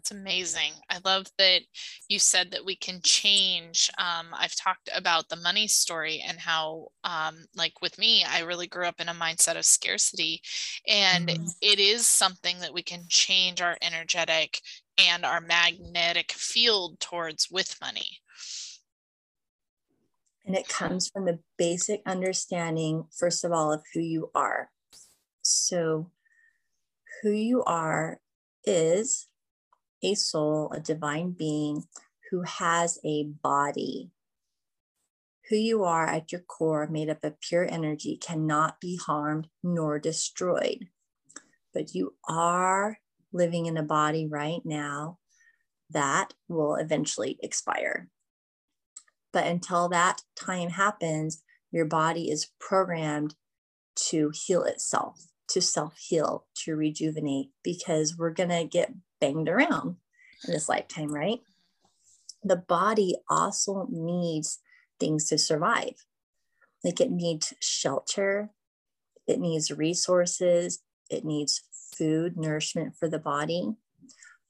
That's 0.00 0.12
amazing. 0.12 0.72
I 0.88 0.98
love 1.04 1.26
that 1.36 1.60
you 2.08 2.18
said 2.18 2.52
that 2.52 2.64
we 2.64 2.74
can 2.74 3.00
change. 3.02 3.90
Um, 3.98 4.28
I've 4.32 4.54
talked 4.54 4.88
about 4.96 5.28
the 5.28 5.36
money 5.36 5.68
story 5.68 6.24
and 6.26 6.38
how, 6.38 6.88
um, 7.04 7.44
like 7.54 7.82
with 7.82 7.98
me, 7.98 8.24
I 8.24 8.40
really 8.40 8.66
grew 8.66 8.86
up 8.86 8.98
in 8.98 9.10
a 9.10 9.14
mindset 9.14 9.58
of 9.58 9.66
scarcity. 9.66 10.40
And 10.88 11.28
mm-hmm. 11.28 11.44
it 11.60 11.78
is 11.78 12.06
something 12.06 12.60
that 12.60 12.72
we 12.72 12.82
can 12.82 13.04
change 13.10 13.60
our 13.60 13.76
energetic 13.82 14.62
and 14.96 15.26
our 15.26 15.42
magnetic 15.42 16.32
field 16.32 16.98
towards 16.98 17.50
with 17.50 17.76
money. 17.82 18.20
And 20.46 20.56
it 20.56 20.66
comes 20.66 21.10
from 21.10 21.26
the 21.26 21.40
basic 21.58 22.00
understanding, 22.06 23.04
first 23.18 23.44
of 23.44 23.52
all, 23.52 23.70
of 23.70 23.82
who 23.92 24.00
you 24.00 24.30
are. 24.34 24.70
So, 25.42 26.10
who 27.20 27.32
you 27.32 27.62
are 27.64 28.18
is 28.64 29.26
a 30.02 30.14
soul, 30.14 30.70
a 30.72 30.80
divine 30.80 31.32
being 31.32 31.84
who 32.30 32.42
has 32.42 32.98
a 33.04 33.24
body. 33.24 34.10
Who 35.48 35.56
you 35.56 35.82
are 35.84 36.06
at 36.06 36.30
your 36.30 36.42
core, 36.42 36.86
made 36.86 37.10
up 37.10 37.24
of 37.24 37.40
pure 37.40 37.66
energy, 37.68 38.16
cannot 38.16 38.80
be 38.80 38.96
harmed 38.96 39.48
nor 39.62 39.98
destroyed. 39.98 40.88
But 41.74 41.94
you 41.94 42.14
are 42.28 42.98
living 43.32 43.66
in 43.66 43.76
a 43.76 43.82
body 43.82 44.26
right 44.26 44.60
now 44.64 45.18
that 45.90 46.34
will 46.48 46.76
eventually 46.76 47.38
expire. 47.42 48.08
But 49.32 49.46
until 49.46 49.88
that 49.88 50.22
time 50.36 50.70
happens, 50.70 51.42
your 51.72 51.84
body 51.84 52.30
is 52.30 52.50
programmed 52.58 53.34
to 54.08 54.30
heal 54.32 54.62
itself, 54.64 55.29
to 55.50 55.60
self 55.60 55.96
heal, 55.98 56.46
to 56.64 56.74
rejuvenate, 56.74 57.50
because 57.62 58.16
we're 58.16 58.30
going 58.30 58.50
to 58.50 58.64
get 58.64 58.92
banged 59.20 59.48
around 59.48 59.96
in 60.46 60.52
this 60.52 60.68
lifetime, 60.68 61.12
right? 61.12 61.40
The 62.42 62.56
body 62.56 63.16
also 63.28 63.86
needs 63.90 64.60
things 64.98 65.28
to 65.28 65.38
survive. 65.38 66.06
Like 66.82 67.00
it 67.00 67.10
needs 67.10 67.52
shelter, 67.60 68.50
it 69.26 69.38
needs 69.38 69.70
resources, 69.70 70.80
it 71.10 71.24
needs 71.24 71.62
food, 71.96 72.36
nourishment 72.36 72.94
for 72.98 73.08
the 73.08 73.18
body, 73.18 73.74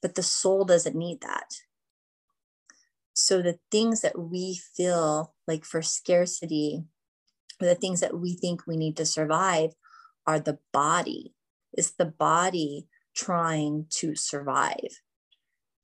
but 0.01 0.15
the 0.15 0.23
soul 0.23 0.65
doesn't 0.65 0.95
need 0.95 1.23
that. 1.23 1.51
So 3.15 3.43
the 3.43 3.59
things 3.71 4.03
that 4.03 4.19
we 4.19 4.61
feel 4.77 5.35
like 5.49 5.65
for 5.65 5.83
scarcity, 5.83 6.85
the 7.59 7.75
things 7.75 8.01
that 8.01 8.19
we 8.19 8.35
think 8.35 8.67
we 8.67 8.77
need 8.77 8.97
to 8.99 9.05
survive 9.05 9.73
are 10.31 10.39
the 10.39 10.59
body. 10.73 11.35
It's 11.73 11.91
the 11.91 12.05
body 12.05 12.87
trying 13.17 13.87
to 13.99 14.15
survive. 14.15 15.03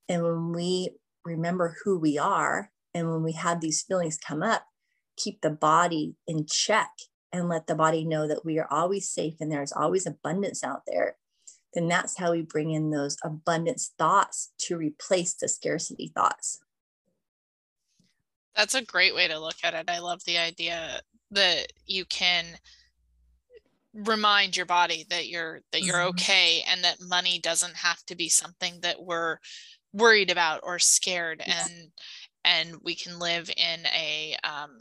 And 0.08 0.22
when 0.22 0.52
we 0.52 0.90
remember 1.24 1.76
who 1.82 1.98
we 1.98 2.16
are, 2.16 2.70
and 2.94 3.10
when 3.10 3.24
we 3.24 3.32
have 3.32 3.60
these 3.60 3.82
feelings 3.82 4.18
come 4.24 4.44
up, 4.44 4.66
keep 5.16 5.40
the 5.40 5.50
body 5.50 6.14
in 6.28 6.46
check 6.46 6.90
and 7.32 7.48
let 7.48 7.66
the 7.66 7.74
body 7.74 8.04
know 8.04 8.28
that 8.28 8.44
we 8.44 8.56
are 8.60 8.68
always 8.70 9.08
safe 9.08 9.34
and 9.40 9.50
there's 9.50 9.72
always 9.72 10.06
abundance 10.06 10.62
out 10.62 10.82
there, 10.86 11.16
then 11.74 11.88
that's 11.88 12.16
how 12.16 12.30
we 12.30 12.42
bring 12.42 12.70
in 12.70 12.90
those 12.90 13.16
abundance 13.24 13.92
thoughts 13.98 14.52
to 14.58 14.76
replace 14.76 15.34
the 15.34 15.48
scarcity 15.48 16.12
thoughts. 16.14 16.60
That's 18.54 18.76
a 18.76 18.84
great 18.84 19.14
way 19.14 19.26
to 19.26 19.40
look 19.40 19.56
at 19.64 19.74
it. 19.74 19.90
I 19.90 19.98
love 19.98 20.22
the 20.24 20.38
idea 20.38 21.00
that 21.32 21.72
you 21.84 22.04
can 22.04 22.44
remind 24.04 24.56
your 24.56 24.66
body 24.66 25.06
that 25.10 25.28
you're 25.28 25.62
that 25.72 25.82
you're 25.82 25.96
mm-hmm. 25.96 26.08
okay 26.08 26.62
and 26.68 26.84
that 26.84 26.98
money 27.00 27.38
doesn't 27.38 27.74
have 27.76 28.02
to 28.04 28.14
be 28.14 28.28
something 28.28 28.78
that 28.82 29.02
we're 29.02 29.38
worried 29.92 30.30
about 30.30 30.60
or 30.62 30.78
scared 30.78 31.42
and 31.46 31.90
and 32.44 32.76
we 32.82 32.94
can 32.94 33.18
live 33.18 33.50
in 33.56 33.86
a 33.86 34.36
um, 34.44 34.78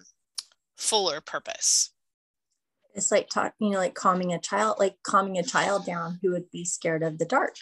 fuller 0.75 1.21
purpose 1.21 1.91
it's 2.93 3.11
like 3.11 3.29
talking 3.29 3.67
you 3.67 3.73
know 3.73 3.79
like 3.79 3.93
calming 3.93 4.33
a 4.33 4.39
child 4.39 4.75
like 4.79 4.95
calming 5.03 5.37
a 5.37 5.43
child 5.43 5.85
down 5.85 6.19
who 6.21 6.31
would 6.31 6.49
be 6.51 6.65
scared 6.65 7.03
of 7.03 7.17
the 7.17 7.25
dark 7.25 7.55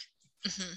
mm-hmm. 0.48 0.74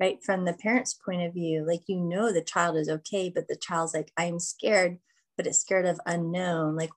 right 0.00 0.18
from 0.24 0.44
the 0.44 0.54
parents 0.54 0.94
point 0.94 1.22
of 1.22 1.32
view 1.32 1.64
like 1.66 1.82
you 1.86 2.00
know 2.00 2.32
the 2.32 2.42
child 2.42 2.76
is 2.76 2.88
okay 2.88 3.30
but 3.32 3.46
the 3.46 3.56
child's 3.56 3.94
like 3.94 4.10
i'm 4.16 4.40
scared 4.40 4.98
but 5.36 5.46
it's 5.46 5.60
scared 5.60 5.86
of 5.86 6.00
unknown 6.06 6.74
like 6.74 6.90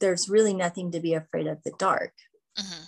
there's 0.00 0.28
really 0.28 0.54
nothing 0.54 0.92
to 0.92 1.00
be 1.00 1.14
afraid 1.14 1.46
of 1.46 1.62
the 1.64 1.72
dark. 1.78 2.12
Mm-hmm. 2.58 2.84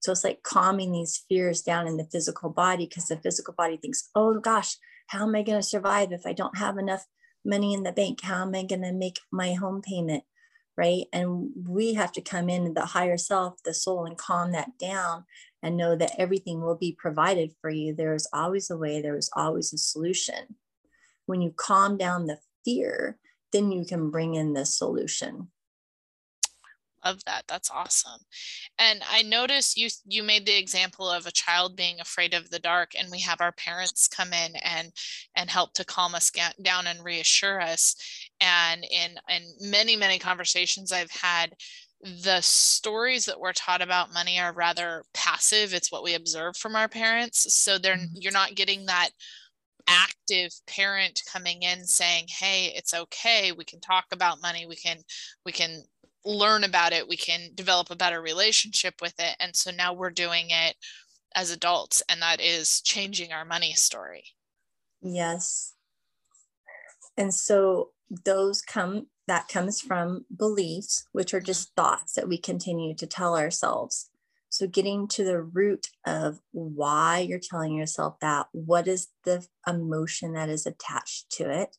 So 0.00 0.12
it's 0.12 0.24
like 0.24 0.42
calming 0.42 0.92
these 0.92 1.24
fears 1.28 1.62
down 1.62 1.86
in 1.86 1.96
the 1.96 2.08
physical 2.12 2.50
body 2.50 2.86
because 2.86 3.06
the 3.06 3.16
physical 3.16 3.54
body 3.54 3.76
thinks, 3.76 4.08
oh 4.14 4.38
gosh, 4.38 4.76
how 5.08 5.24
am 5.26 5.34
I 5.34 5.42
going 5.42 5.58
to 5.58 5.66
survive 5.66 6.12
if 6.12 6.26
I 6.26 6.32
don't 6.32 6.58
have 6.58 6.78
enough 6.78 7.04
money 7.44 7.74
in 7.74 7.82
the 7.82 7.92
bank? 7.92 8.20
How 8.22 8.42
am 8.42 8.54
I 8.54 8.62
going 8.62 8.82
to 8.82 8.92
make 8.92 9.18
my 9.32 9.54
home 9.54 9.82
payment? 9.82 10.24
Right. 10.76 11.06
And 11.12 11.50
we 11.66 11.94
have 11.94 12.12
to 12.12 12.20
come 12.20 12.48
in 12.48 12.74
the 12.74 12.84
higher 12.84 13.16
self, 13.16 13.62
the 13.64 13.72
soul, 13.72 14.04
and 14.04 14.16
calm 14.16 14.52
that 14.52 14.78
down 14.78 15.24
and 15.62 15.76
know 15.76 15.96
that 15.96 16.12
everything 16.18 16.60
will 16.60 16.76
be 16.76 16.96
provided 16.96 17.54
for 17.60 17.70
you. 17.70 17.94
There 17.94 18.14
is 18.14 18.28
always 18.32 18.70
a 18.70 18.76
way, 18.76 19.00
there 19.00 19.16
is 19.16 19.30
always 19.34 19.72
a 19.72 19.78
solution. 19.78 20.56
When 21.24 21.40
you 21.40 21.52
calm 21.56 21.96
down 21.96 22.26
the 22.26 22.38
fear, 22.64 23.18
then 23.52 23.72
you 23.72 23.86
can 23.86 24.10
bring 24.10 24.34
in 24.34 24.52
the 24.52 24.66
solution 24.66 25.48
love 27.06 27.24
that 27.24 27.44
that's 27.48 27.70
awesome. 27.70 28.20
And 28.78 29.02
i 29.10 29.22
noticed 29.22 29.76
you 29.76 29.88
you 30.06 30.22
made 30.22 30.46
the 30.46 30.58
example 30.58 31.08
of 31.08 31.26
a 31.26 31.32
child 31.32 31.76
being 31.76 32.00
afraid 32.00 32.34
of 32.34 32.50
the 32.50 32.58
dark 32.58 32.92
and 32.98 33.10
we 33.10 33.20
have 33.20 33.40
our 33.40 33.52
parents 33.52 34.08
come 34.08 34.32
in 34.32 34.52
and 34.62 34.92
and 35.36 35.50
help 35.50 35.72
to 35.74 35.84
calm 35.84 36.14
us 36.14 36.30
down 36.62 36.86
and 36.86 37.04
reassure 37.04 37.60
us. 37.60 37.96
And 38.40 38.84
in 38.84 39.16
in 39.28 39.70
many 39.70 39.96
many 39.96 40.18
conversations 40.18 40.92
i've 40.92 41.10
had 41.10 41.54
the 42.02 42.40
stories 42.40 43.24
that 43.26 43.40
we're 43.40 43.52
taught 43.52 43.82
about 43.82 44.12
money 44.12 44.38
are 44.38 44.52
rather 44.52 45.02
passive. 45.14 45.72
It's 45.72 45.90
what 45.90 46.04
we 46.04 46.14
observe 46.14 46.56
from 46.56 46.76
our 46.76 46.88
parents. 46.88 47.54
So 47.54 47.78
they're 47.78 47.96
mm-hmm. 47.96 48.16
you're 48.20 48.32
not 48.32 48.54
getting 48.54 48.86
that 48.86 49.10
active 49.88 50.50
parent 50.66 51.22
coming 51.32 51.62
in 51.62 51.84
saying 51.84 52.26
hey 52.28 52.72
it's 52.76 52.92
okay. 52.92 53.52
We 53.52 53.64
can 53.64 53.80
talk 53.80 54.06
about 54.12 54.42
money. 54.42 54.66
We 54.66 54.76
can 54.76 54.98
we 55.44 55.52
can 55.52 55.82
learn 56.26 56.64
about 56.64 56.92
it, 56.92 57.08
we 57.08 57.16
can 57.16 57.50
develop 57.54 57.90
a 57.90 57.96
better 57.96 58.20
relationship 58.20 58.94
with 59.00 59.14
it. 59.18 59.36
And 59.40 59.54
so 59.54 59.70
now 59.70 59.92
we're 59.92 60.10
doing 60.10 60.46
it 60.50 60.76
as 61.34 61.50
adults, 61.50 62.02
and 62.08 62.20
that 62.22 62.40
is 62.40 62.80
changing 62.80 63.32
our 63.32 63.44
money 63.44 63.72
story. 63.72 64.24
Yes. 65.02 65.74
And 67.16 67.32
so 67.32 67.90
those 68.24 68.62
come, 68.62 69.06
that 69.26 69.48
comes 69.48 69.80
from 69.80 70.24
beliefs, 70.34 71.06
which 71.12 71.34
are 71.34 71.40
just 71.40 71.74
thoughts 71.76 72.14
that 72.14 72.28
we 72.28 72.38
continue 72.38 72.94
to 72.94 73.06
tell 73.06 73.36
ourselves. 73.36 74.10
So, 74.48 74.66
getting 74.66 75.08
to 75.08 75.24
the 75.24 75.42
root 75.42 75.88
of 76.06 76.38
why 76.52 77.18
you're 77.18 77.40
telling 77.40 77.74
yourself 77.74 78.18
that, 78.20 78.46
what 78.52 78.88
is 78.88 79.08
the 79.24 79.46
emotion 79.66 80.32
that 80.32 80.48
is 80.48 80.64
attached 80.64 81.30
to 81.32 81.50
it? 81.50 81.76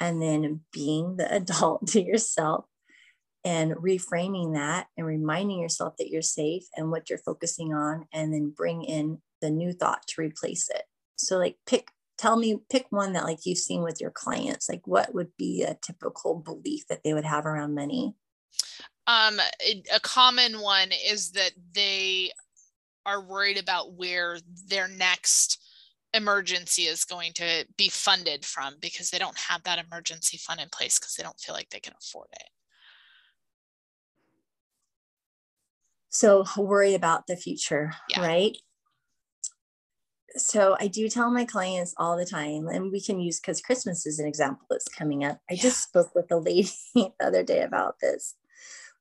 And 0.00 0.20
then 0.20 0.60
being 0.72 1.16
the 1.16 1.32
adult 1.32 1.86
to 1.88 2.02
yourself 2.02 2.64
and 3.44 3.72
reframing 3.76 4.54
that 4.54 4.88
and 4.96 5.06
reminding 5.06 5.58
yourself 5.58 5.96
that 5.96 6.08
you're 6.08 6.22
safe 6.22 6.64
and 6.76 6.90
what 6.90 7.08
you're 7.08 7.18
focusing 7.18 7.72
on 7.72 8.06
and 8.12 8.32
then 8.32 8.52
bring 8.54 8.84
in 8.84 9.20
the 9.40 9.50
new 9.50 9.72
thought 9.72 10.06
to 10.06 10.20
replace 10.20 10.68
it. 10.68 10.82
So 11.16 11.38
like 11.38 11.56
pick 11.66 11.88
tell 12.18 12.36
me 12.36 12.58
pick 12.70 12.86
one 12.90 13.14
that 13.14 13.24
like 13.24 13.46
you've 13.46 13.58
seen 13.58 13.82
with 13.82 14.00
your 14.00 14.10
clients. 14.10 14.68
Like 14.68 14.86
what 14.86 15.14
would 15.14 15.30
be 15.38 15.62
a 15.62 15.78
typical 15.80 16.34
belief 16.34 16.86
that 16.88 17.02
they 17.02 17.14
would 17.14 17.24
have 17.24 17.46
around 17.46 17.74
money? 17.74 18.14
Um 19.06 19.40
a 19.94 20.00
common 20.00 20.60
one 20.60 20.90
is 21.08 21.32
that 21.32 21.52
they 21.72 22.32
are 23.06 23.24
worried 23.24 23.58
about 23.58 23.94
where 23.94 24.38
their 24.66 24.88
next 24.88 25.58
emergency 26.12 26.82
is 26.82 27.04
going 27.04 27.32
to 27.32 27.64
be 27.78 27.88
funded 27.88 28.44
from 28.44 28.74
because 28.80 29.10
they 29.10 29.18
don't 29.18 29.38
have 29.38 29.62
that 29.62 29.78
emergency 29.78 30.36
fund 30.36 30.60
in 30.60 30.68
place 30.68 30.98
because 30.98 31.14
they 31.14 31.22
don't 31.22 31.38
feel 31.38 31.54
like 31.54 31.70
they 31.70 31.80
can 31.80 31.94
afford 31.98 32.26
it 32.32 32.48
So 36.10 36.44
worry 36.56 36.94
about 36.94 37.26
the 37.26 37.36
future, 37.36 37.92
yeah. 38.08 38.20
right? 38.20 38.56
So 40.36 40.76
I 40.78 40.88
do 40.88 41.08
tell 41.08 41.30
my 41.30 41.44
clients 41.44 41.94
all 41.96 42.16
the 42.16 42.26
time, 42.26 42.68
and 42.68 42.92
we 42.92 43.00
can 43.00 43.20
use 43.20 43.40
because 43.40 43.60
Christmas 43.60 44.06
is 44.06 44.18
an 44.18 44.26
example 44.26 44.66
that's 44.68 44.88
coming 44.88 45.24
up. 45.24 45.38
I 45.50 45.54
yeah. 45.54 45.62
just 45.62 45.82
spoke 45.82 46.14
with 46.14 46.30
a 46.30 46.36
lady 46.36 46.70
the 46.94 47.10
other 47.20 47.42
day 47.42 47.62
about 47.62 47.96
this. 48.00 48.36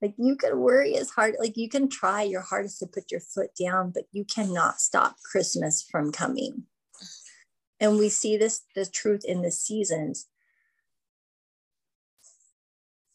Like 0.01 0.13
you 0.17 0.37
can 0.37 0.59
worry 0.59 0.95
as 0.95 1.09
hard, 1.09 1.35
like 1.39 1.57
you 1.57 1.67
can 1.67 1.89
try 1.89 2.21
your 2.21 2.41
hardest 2.41 2.79
to 2.79 2.87
put 2.87 3.11
your 3.11 3.19
foot 3.19 3.49
down, 3.59 3.91
but 3.93 4.05
you 4.11 4.23
cannot 4.23 4.79
stop 4.79 5.17
Christmas 5.29 5.85
from 5.91 6.11
coming. 6.11 6.53
Mm-hmm. 6.53 7.05
And 7.81 7.97
we 7.97 8.09
see 8.09 8.37
this 8.37 8.61
the 8.75 8.85
truth 8.85 9.21
in 9.25 9.41
the 9.41 9.51
seasons 9.51 10.27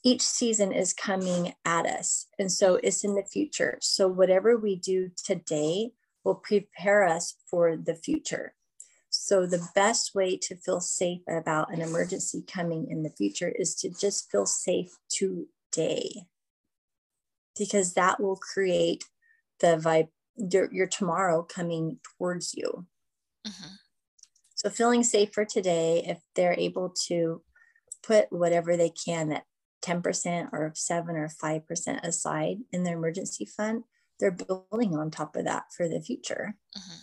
each 0.05 0.21
season 0.21 0.71
is 0.71 0.93
coming 0.93 1.55
at 1.65 1.87
us. 1.87 2.27
And 2.39 2.53
so 2.53 2.79
it's 2.83 3.05
in 3.05 3.15
the 3.15 3.25
future. 3.25 3.79
So 3.81 4.07
whatever 4.07 4.57
we 4.57 4.77
do 4.77 5.11
today 5.17 5.93
will 6.25 6.35
prepare 6.35 7.05
us 7.05 7.37
for 7.51 7.77
the 7.77 7.95
future. 7.95 8.55
So 9.09 9.47
the 9.47 9.67
best 9.75 10.15
way 10.15 10.37
to 10.43 10.57
feel 10.57 10.81
safe 10.81 11.23
about 11.29 11.73
an 11.73 11.81
emergency 11.81 12.45
coming 12.47 12.89
in 12.91 13.03
the 13.03 13.11
future 13.11 13.49
is 13.49 13.75
to 13.77 13.89
just 13.89 14.31
feel 14.31 14.45
safe 14.45 14.99
today. 15.09 16.27
Because 17.59 17.95
that 17.95 18.21
will 18.21 18.37
create 18.37 19.05
the 19.61 19.79
vibe, 19.79 20.09
your, 20.37 20.69
your 20.73 20.89
tomorrow 20.89 21.43
coming 21.43 21.99
towards 22.19 22.55
you. 22.55 22.87
Mm-hmm. 23.47 23.75
So 24.57 24.69
feeling 24.69 25.05
safe 25.05 25.31
for 25.33 25.45
today, 25.45 26.05
if 26.07 26.19
they're 26.35 26.59
able 26.59 26.93
to 27.07 27.43
put 28.03 28.33
whatever 28.33 28.77
they 28.77 28.91
can 28.91 29.29
that 29.29 29.45
10% 29.85 30.49
or 30.53 30.73
7 30.75 31.17
or 31.17 31.29
5% 31.29 32.03
aside 32.03 32.59
in 32.73 32.85
their 32.85 32.97
emergency 32.97 33.45
fund, 33.45 33.85
they're 34.19 34.31
building 34.31 34.97
on 34.97 35.11
top 35.11 35.37
of 35.37 35.45
that 35.45 35.65
for 35.77 35.89
the 35.89 36.01
future. 36.01 36.57
Mm-hmm. 36.77 36.99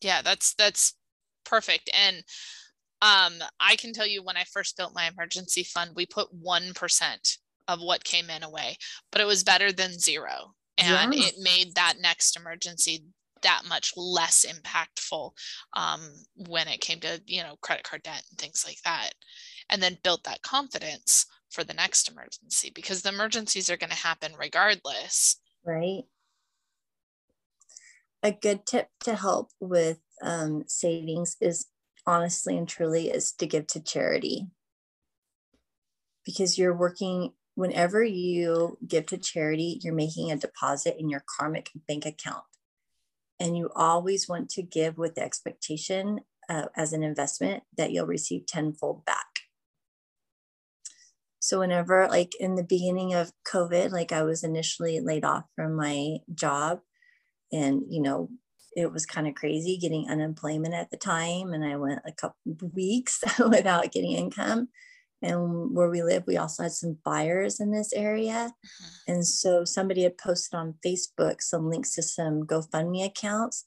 Yeah, 0.00 0.22
that's 0.22 0.54
that's 0.54 0.94
perfect. 1.44 1.90
And 1.94 2.22
um, 3.02 3.34
I 3.60 3.76
can 3.76 3.92
tell 3.92 4.06
you 4.06 4.22
when 4.22 4.36
I 4.36 4.44
first 4.44 4.76
built 4.76 4.94
my 4.94 5.08
emergency 5.08 5.64
fund, 5.64 5.92
we 5.94 6.06
put 6.06 6.28
1% 6.34 7.38
of 7.68 7.80
what 7.80 8.04
came 8.04 8.30
in 8.30 8.42
away, 8.42 8.76
but 9.10 9.20
it 9.20 9.26
was 9.26 9.44
better 9.44 9.72
than 9.72 9.98
zero. 9.98 10.54
And 10.78 11.14
yeah. 11.14 11.26
it 11.26 11.34
made 11.38 11.74
that 11.74 11.94
next 12.00 12.36
emergency 12.36 13.04
that 13.42 13.62
much 13.68 13.92
less 13.96 14.44
impactful 14.48 15.32
um, 15.74 16.00
when 16.34 16.66
it 16.66 16.80
came 16.80 17.00
to, 17.00 17.20
you 17.26 17.42
know, 17.42 17.56
credit 17.60 17.84
card 17.84 18.02
debt 18.02 18.22
and 18.30 18.38
things 18.38 18.64
like 18.66 18.80
that. 18.84 19.10
And 19.70 19.82
then 19.82 19.98
built 20.02 20.24
that 20.24 20.42
confidence 20.42 21.26
for 21.54 21.64
the 21.64 21.74
next 21.74 22.10
emergency 22.10 22.72
because 22.74 23.02
the 23.02 23.08
emergencies 23.08 23.70
are 23.70 23.76
going 23.76 23.90
to 23.90 23.96
happen 23.96 24.32
regardless. 24.38 25.40
Right. 25.64 26.02
A 28.22 28.32
good 28.32 28.66
tip 28.66 28.88
to 29.00 29.14
help 29.14 29.50
with 29.60 29.98
um, 30.22 30.64
savings 30.66 31.36
is 31.40 31.66
honestly 32.06 32.56
and 32.56 32.68
truly 32.68 33.08
is 33.08 33.32
to 33.32 33.46
give 33.46 33.66
to 33.68 33.80
charity 33.80 34.48
because 36.26 36.58
you're 36.58 36.76
working 36.76 37.32
whenever 37.54 38.02
you 38.02 38.76
give 38.86 39.06
to 39.06 39.16
charity 39.16 39.80
you're 39.82 39.94
making 39.94 40.30
a 40.30 40.36
deposit 40.36 40.96
in 40.98 41.08
your 41.08 41.24
karmic 41.38 41.70
bank 41.88 42.04
account 42.04 42.44
and 43.40 43.56
you 43.56 43.70
always 43.74 44.28
want 44.28 44.50
to 44.50 44.62
give 44.62 44.98
with 44.98 45.14
the 45.14 45.22
expectation 45.22 46.20
uh, 46.48 46.66
as 46.76 46.92
an 46.92 47.02
investment 47.02 47.62
that 47.76 47.90
you'll 47.90 48.06
receive 48.06 48.44
tenfold 48.44 49.04
back 49.06 49.33
so 51.44 51.58
whenever 51.58 52.08
like 52.08 52.32
in 52.40 52.54
the 52.54 52.64
beginning 52.64 53.12
of 53.12 53.30
covid 53.46 53.90
like 53.90 54.12
i 54.12 54.22
was 54.22 54.42
initially 54.42 54.98
laid 55.00 55.26
off 55.26 55.44
from 55.54 55.76
my 55.76 56.16
job 56.34 56.80
and 57.52 57.82
you 57.90 58.00
know 58.00 58.30
it 58.74 58.90
was 58.90 59.04
kind 59.04 59.28
of 59.28 59.34
crazy 59.34 59.76
getting 59.76 60.08
unemployment 60.08 60.72
at 60.72 60.90
the 60.90 60.96
time 60.96 61.52
and 61.52 61.62
i 61.62 61.76
went 61.76 62.00
a 62.06 62.12
couple 62.12 62.38
weeks 62.74 63.22
without 63.50 63.92
getting 63.92 64.12
income 64.12 64.68
and 65.20 65.74
where 65.74 65.90
we 65.90 66.02
live 66.02 66.24
we 66.26 66.38
also 66.38 66.62
had 66.62 66.72
some 66.72 66.96
fires 67.04 67.60
in 67.60 67.70
this 67.70 67.92
area 67.92 68.50
mm-hmm. 68.50 69.12
and 69.12 69.26
so 69.26 69.66
somebody 69.66 70.02
had 70.02 70.16
posted 70.16 70.56
on 70.56 70.74
facebook 70.84 71.42
some 71.42 71.68
links 71.68 71.94
to 71.94 72.02
some 72.02 72.44
gofundme 72.44 73.04
accounts 73.04 73.66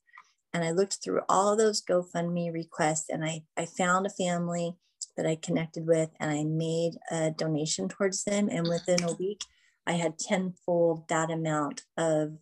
and 0.52 0.64
i 0.64 0.72
looked 0.72 0.98
through 1.04 1.22
all 1.30 1.56
those 1.56 1.84
gofundme 1.84 2.52
requests 2.52 3.06
and 3.08 3.24
i, 3.24 3.44
I 3.56 3.68
found 3.68 4.08
a 4.08 4.10
family 4.10 4.74
that 5.18 5.26
i 5.26 5.36
connected 5.36 5.86
with 5.86 6.10
and 6.20 6.32
i 6.32 6.44
made 6.44 6.94
a 7.12 7.32
donation 7.32 7.90
towards 7.90 8.24
them 8.24 8.48
and 8.50 8.68
within 8.68 9.04
a 9.04 9.14
week 9.14 9.42
i 9.86 9.94
had 9.94 10.18
tenfold 10.18 11.08
that 11.10 11.30
amount 11.30 11.84
of 11.98 12.38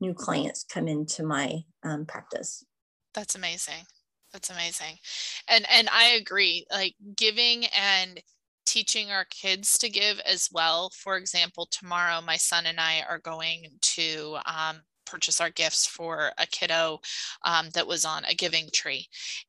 new 0.00 0.14
clients 0.14 0.64
come 0.64 0.88
into 0.88 1.22
my 1.22 1.62
um, 1.82 2.06
practice. 2.06 2.64
That's 3.14 3.34
amazing. 3.34 3.84
That's 4.32 4.50
amazing. 4.50 4.98
And 5.48 5.64
and 5.70 5.88
I 5.90 6.10
agree. 6.10 6.66
Like 6.70 6.94
giving 7.16 7.66
and 7.66 8.20
teaching 8.66 9.10
our 9.10 9.24
kids 9.26 9.78
to 9.78 9.88
give 9.88 10.18
as 10.20 10.48
well. 10.52 10.90
For 10.90 11.16
example, 11.16 11.68
tomorrow 11.70 12.20
my 12.20 12.36
son 12.36 12.66
and 12.66 12.80
I 12.80 13.02
are 13.08 13.20
going 13.20 13.66
to 13.80 14.36
um, 14.44 14.80
purchase 15.06 15.40
our 15.40 15.50
gifts 15.50 15.86
for 15.86 16.32
a 16.38 16.46
kiddo 16.46 17.00
um, 17.44 17.70
that 17.70 17.86
was 17.86 18.04
on 18.04 18.24
a 18.24 18.34
giving 18.34 18.68
tree. 18.72 19.06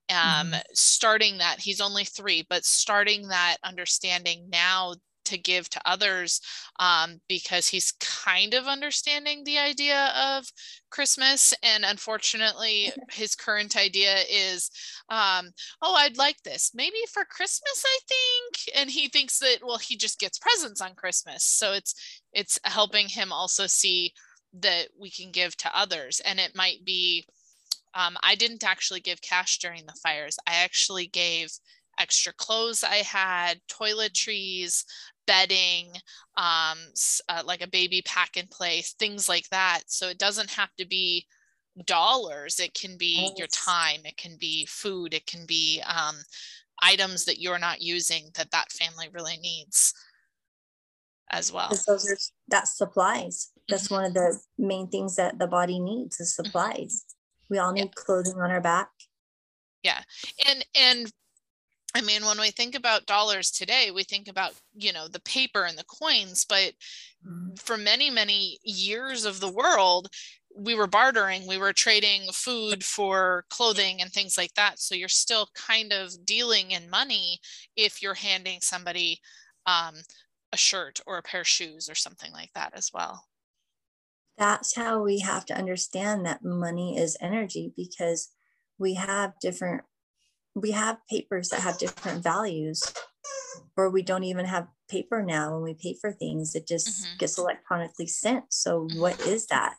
Um, 0.09 0.17
mm-hmm. 0.51 0.55
Starting 0.73 1.39
that, 1.39 1.59
he's 1.59 1.81
only 1.81 2.05
three, 2.05 2.45
but 2.49 2.65
starting 2.65 3.27
that 3.27 3.57
understanding 3.63 4.49
now 4.49 4.93
to 5.27 5.37
give 5.37 5.69
to 5.69 5.81
others 5.85 6.41
um, 6.79 7.19
because 7.27 7.67
he's 7.67 7.93
kind 7.99 8.53
of 8.53 8.65
understanding 8.65 9.43
the 9.43 9.57
idea 9.57 10.11
of 10.15 10.45
Christmas. 10.89 11.53
And 11.63 11.83
unfortunately, 11.85 12.91
his 13.11 13.35
current 13.35 13.75
idea 13.75 14.15
is, 14.29 14.69
um, 15.09 15.51
oh, 15.81 15.95
I'd 15.95 16.17
like 16.17 16.41
this. 16.43 16.71
Maybe 16.73 16.97
for 17.11 17.25
Christmas, 17.25 17.83
I 17.85 17.99
think. 18.07 18.77
And 18.79 18.89
he 18.89 19.09
thinks 19.09 19.39
that, 19.39 19.59
well, 19.61 19.77
he 19.77 19.97
just 19.97 20.19
gets 20.19 20.39
presents 20.39 20.81
on 20.81 20.95
Christmas. 20.95 21.43
So 21.43 21.73
it's 21.73 21.93
it's 22.33 22.59
helping 22.63 23.07
him 23.07 23.31
also 23.31 23.67
see 23.67 24.13
that 24.61 24.87
we 24.99 25.09
can 25.09 25.31
give 25.31 25.55
to 25.57 25.77
others. 25.77 26.21
And 26.25 26.39
it 26.39 26.55
might 26.55 26.83
be, 26.85 27.25
um, 27.93 28.17
I 28.23 28.35
didn't 28.35 28.63
actually 28.63 28.99
give 28.99 29.21
cash 29.21 29.59
during 29.59 29.85
the 29.85 29.99
fires. 30.03 30.37
I 30.47 30.63
actually 30.63 31.07
gave 31.07 31.51
extra 31.99 32.33
clothes 32.33 32.83
I 32.83 32.97
had, 32.97 33.59
toiletries, 33.67 34.83
bedding, 35.25 35.93
um, 36.37 36.77
uh, 37.27 37.43
like 37.45 37.61
a 37.61 37.67
baby 37.67 38.01
pack 38.05 38.37
and 38.37 38.49
play, 38.49 38.81
things 38.81 39.27
like 39.27 39.49
that. 39.49 39.81
So 39.87 40.07
it 40.07 40.19
doesn't 40.19 40.51
have 40.51 40.73
to 40.77 40.85
be 40.85 41.25
dollars. 41.85 42.59
It 42.59 42.73
can 42.73 42.97
be 42.97 43.33
your 43.37 43.47
time. 43.47 44.01
It 44.05 44.17
can 44.17 44.37
be 44.39 44.65
food. 44.67 45.13
It 45.13 45.25
can 45.25 45.45
be 45.45 45.81
um, 45.85 46.15
items 46.81 47.25
that 47.25 47.39
you're 47.39 47.59
not 47.59 47.81
using 47.81 48.29
that 48.35 48.51
that 48.51 48.71
family 48.71 49.09
really 49.11 49.37
needs 49.37 49.93
as 51.29 51.51
well. 51.51 51.69
Those 51.87 52.09
are 52.09 52.17
that's 52.47 52.77
supplies. 52.77 53.51
That's 53.69 53.89
one 53.89 54.05
of 54.05 54.13
the 54.13 54.39
main 54.57 54.87
things 54.89 55.15
that 55.17 55.39
the 55.39 55.47
body 55.47 55.79
needs 55.79 56.19
is 56.19 56.33
mm-hmm. 56.33 56.45
supplies. 56.45 57.05
We 57.49 57.57
all 57.57 57.71
need 57.71 57.91
yeah. 57.95 58.03
clothing 58.03 58.35
on 58.35 58.51
our 58.51 58.61
back. 58.61 58.89
Yeah, 59.83 60.01
and 60.45 60.65
and 60.75 61.11
I 61.95 62.01
mean, 62.01 62.25
when 62.25 62.39
we 62.39 62.51
think 62.51 62.75
about 62.75 63.05
dollars 63.05 63.49
today, 63.49 63.89
we 63.89 64.03
think 64.03 64.27
about, 64.27 64.53
you 64.75 64.93
know, 64.93 65.07
the 65.07 65.21
paper 65.21 65.63
and 65.63 65.77
the 65.77 65.85
coins, 65.85 66.45
but 66.47 66.73
mm-hmm. 67.25 67.55
for 67.55 67.77
many, 67.77 68.09
many 68.09 68.59
years 68.63 69.25
of 69.25 69.39
the 69.39 69.51
world, 69.51 70.07
we 70.55 70.75
were 70.75 70.87
bartering, 70.87 71.47
we 71.47 71.57
were 71.57 71.73
trading 71.73 72.23
food 72.31 72.83
for 72.83 73.45
clothing 73.49 74.01
and 74.01 74.11
things 74.11 74.37
like 74.37 74.53
that. 74.55 74.79
So 74.79 74.95
you're 74.95 75.07
still 75.07 75.47
kind 75.55 75.93
of 75.93 76.25
dealing 76.25 76.71
in 76.71 76.89
money 76.89 77.39
if 77.75 78.01
you're 78.01 78.13
handing 78.13 78.59
somebody 78.61 79.19
um, 79.65 79.95
a 80.51 80.57
shirt 80.57 80.99
or 81.07 81.17
a 81.17 81.23
pair 81.23 81.41
of 81.41 81.47
shoes 81.47 81.89
or 81.89 81.95
something 81.95 82.31
like 82.31 82.51
that 82.53 82.73
as 82.75 82.91
well. 82.93 83.23
That's 84.37 84.75
how 84.75 85.01
we 85.01 85.19
have 85.19 85.45
to 85.47 85.57
understand 85.57 86.25
that 86.25 86.43
money 86.43 86.97
is 86.97 87.17
energy 87.19 87.73
because 87.75 88.29
we 88.77 88.93
have 88.95 89.33
different 89.41 89.83
we 90.55 90.71
have 90.71 90.97
papers 91.09 91.49
that 91.49 91.59
have 91.59 91.77
different 91.77 92.23
values 92.23 92.81
or 93.75 93.91
we 93.91 94.01
don't 94.01 94.23
even 94.23 94.45
have 94.45 94.67
paper 94.89 95.21
now 95.21 95.53
when 95.53 95.61
we 95.61 95.75
pay 95.75 95.93
for 95.93 96.11
things. 96.11 96.55
It 96.55 96.67
just 96.67 97.05
mm-hmm. 97.05 97.17
gets 97.19 97.37
electronically 97.37 98.07
sent. 98.07 98.45
So 98.49 98.87
what 98.95 99.19
is 99.21 99.45
that? 99.47 99.75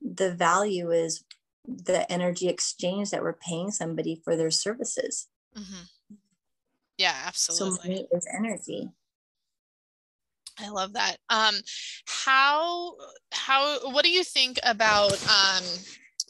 The 0.00 0.32
value 0.32 0.90
is 0.92 1.24
the 1.66 2.10
energy 2.10 2.48
exchange 2.48 3.10
that 3.10 3.22
we're 3.22 3.34
paying 3.34 3.70
somebody 3.70 4.20
for 4.24 4.34
their 4.34 4.50
services. 4.50 5.28
Mm-hmm. 5.56 6.14
yeah 6.98 7.14
absolutely. 7.24 7.76
so 7.76 7.88
money 7.88 8.08
is 8.12 8.28
energy 8.36 8.90
I 10.58 10.70
love 10.70 10.94
that. 10.94 11.16
Um, 11.28 11.54
how 12.06 12.94
how 13.32 13.90
what 13.90 14.04
do 14.04 14.10
you 14.10 14.24
think 14.24 14.58
about 14.62 15.12
um, 15.28 15.62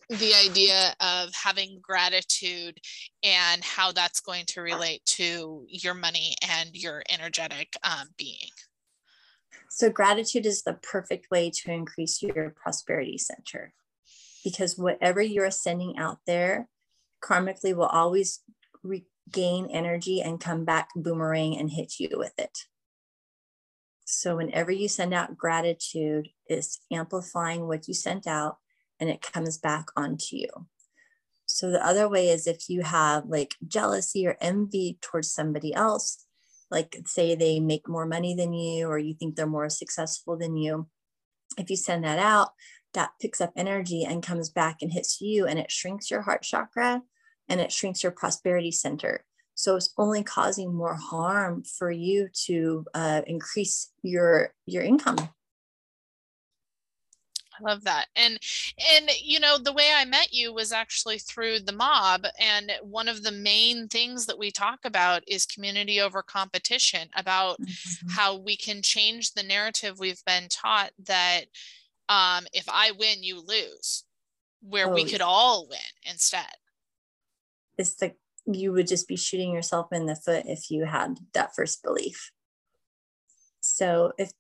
the 0.09 0.35
idea 0.35 0.95
of 1.01 1.31
having 1.35 1.81
gratitude 1.83 2.79
and 3.23 3.65
how 3.65 3.93
that's 3.93 4.21
going 4.21 4.45
to 4.47 4.61
relate 4.61 5.05
to 5.05 5.67
your 5.69 5.95
money 5.95 6.35
and 6.49 6.71
your 6.75 7.03
energetic 7.11 7.77
um, 7.83 8.09
being. 8.17 8.51
So, 9.69 9.91
gratitude 9.91 10.47
is 10.47 10.63
the 10.63 10.75
perfect 10.75 11.31
way 11.31 11.51
to 11.51 11.73
increase 11.73 12.23
your 12.23 12.51
prosperity 12.51 13.19
center 13.19 13.75
because 14.45 14.79
whatever 14.79 15.21
you're 15.21 15.51
sending 15.51 15.99
out 15.99 16.19
there 16.27 16.69
karmically 17.23 17.75
will 17.75 17.87
always 17.87 18.43
regain 18.85 19.69
energy 19.71 20.23
and 20.23 20.41
come 20.41 20.65
back 20.65 20.91
boomerang 20.95 21.59
and 21.59 21.73
hit 21.73 21.95
you 21.99 22.11
with 22.13 22.35
it. 22.39 22.57
So, 24.07 24.37
whenever 24.37 24.71
you 24.71 24.89
send 24.89 25.13
out 25.13 25.37
gratitude, 25.37 26.29
it's 26.47 26.81
amplifying 26.93 27.67
what 27.67 27.89
you 27.89 27.95
sent 27.95 28.27
out 28.27 28.57
and 29.01 29.11
it 29.11 29.21
comes 29.21 29.59
back 29.59 29.87
onto 29.97 30.37
you. 30.37 30.49
So 31.47 31.71
the 31.71 31.85
other 31.85 32.09
way 32.09 32.29
is 32.31 32.47
if 32.47 32.69
you 32.69 32.83
have 32.83 33.27
like 33.27 33.55
jealousy 33.67 34.27
or 34.27 34.37
envy 34.41 34.99
towards 35.03 35.33
somebody 35.33 35.75
else, 35.75 36.25
like 36.71 36.97
say 37.05 37.35
they 37.35 37.61
make 37.61 37.89
more 37.89 38.07
money 38.07 38.35
than 38.35 38.53
you 38.53 38.87
or 38.89 38.99
you 38.99 39.15
think 39.15 39.37
they're 39.37 39.47
more 39.47 39.69
successful 39.69 40.37
than 40.39 40.57
you, 40.57 40.89
if 41.59 41.69
you 41.71 41.77
send 41.77 42.05
that 42.05 42.19
out, 42.19 42.51
that 42.95 43.11
picks 43.21 43.41
up 43.41 43.53
energy 43.57 44.05
and 44.05 44.23
comes 44.23 44.51
back 44.51 44.83
and 44.83 44.93
hits 44.93 45.21
you 45.21 45.47
and 45.47 45.59
it 45.59 45.71
shrinks 45.71 46.11
your 46.11 46.23
heart 46.23 46.43
chakra 46.43 47.03
and 47.49 47.61
it 47.61 47.71
shrinks 47.73 48.03
your 48.03 48.13
prosperity 48.13 48.73
center. 48.73 49.25
So 49.57 49.75
it's 49.75 49.93
only 49.97 50.23
causing 50.23 50.73
more 50.73 50.95
harm 50.95 51.63
for 51.65 51.91
you 51.91 52.29
to 52.45 52.85
uh, 52.95 53.23
increase 53.27 53.91
your 54.03 54.53
your 54.67 54.83
income. 54.83 55.17
I 57.59 57.65
love 57.65 57.85
that. 57.85 58.07
And 58.15 58.39
and 58.95 59.11
you 59.19 59.41
know, 59.41 59.57
the 59.59 59.73
way 59.73 59.91
I 59.95 60.05
met 60.05 60.31
you 60.31 60.53
was 60.53 60.73
actually 60.73 61.19
through 61.19 61.61
the 61.61 61.73
mob 61.73 62.27
and 62.39 62.71
one 62.83 63.09
of 63.09 63.23
the 63.23 63.33
main 63.33 63.89
things 63.89 64.27
that 64.27 64.39
we 64.39 64.51
talk 64.51 64.81
about 64.85 65.23
is 65.27 65.47
community 65.47 66.03
over 66.03 66.23
competition 66.23 67.09
about 67.17 67.59
mm-hmm. 67.59 68.09
how 68.11 68.37
we 68.37 68.57
can 68.59 68.83
change 68.83 69.33
the 69.33 69.43
narrative 69.43 69.99
we've 69.99 70.25
been 70.27 70.49
taught 70.51 70.91
that 71.05 71.45
um 72.11 72.47
if 72.53 72.67
I 72.69 72.93
win 72.93 73.23
you 73.23 73.41
lose 73.41 74.05
where 74.61 74.91
oh, 74.91 74.93
we 74.93 75.05
could 75.05 75.23
all 75.23 75.67
win 75.69 76.11
instead. 76.11 76.53
It's 77.79 77.95
the 77.95 78.15
you 78.47 78.73
would 78.73 78.87
just 78.87 79.09
be 79.09 79.17
shooting 79.17 79.53
yourself 79.53 79.89
in 79.93 80.07
the 80.07 80.17
foot 80.17 80.45
if 80.47 80.71
you 80.71 80.85
had 80.85 81.19
that 81.35 81.55
first 81.55 81.83
belief. 81.83 82.31
So 83.61 84.13
if 84.19 84.31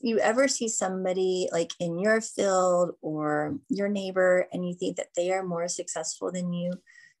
you 0.00 0.18
ever 0.18 0.48
see 0.48 0.68
somebody 0.68 1.48
like 1.52 1.72
in 1.80 1.98
your 1.98 2.20
field 2.20 2.92
or 3.00 3.58
your 3.68 3.88
neighbor 3.88 4.46
and 4.52 4.66
you 4.66 4.74
think 4.74 4.96
that 4.96 5.14
they 5.16 5.32
are 5.32 5.44
more 5.44 5.68
successful 5.68 6.32
than 6.32 6.52
you, 6.52 6.74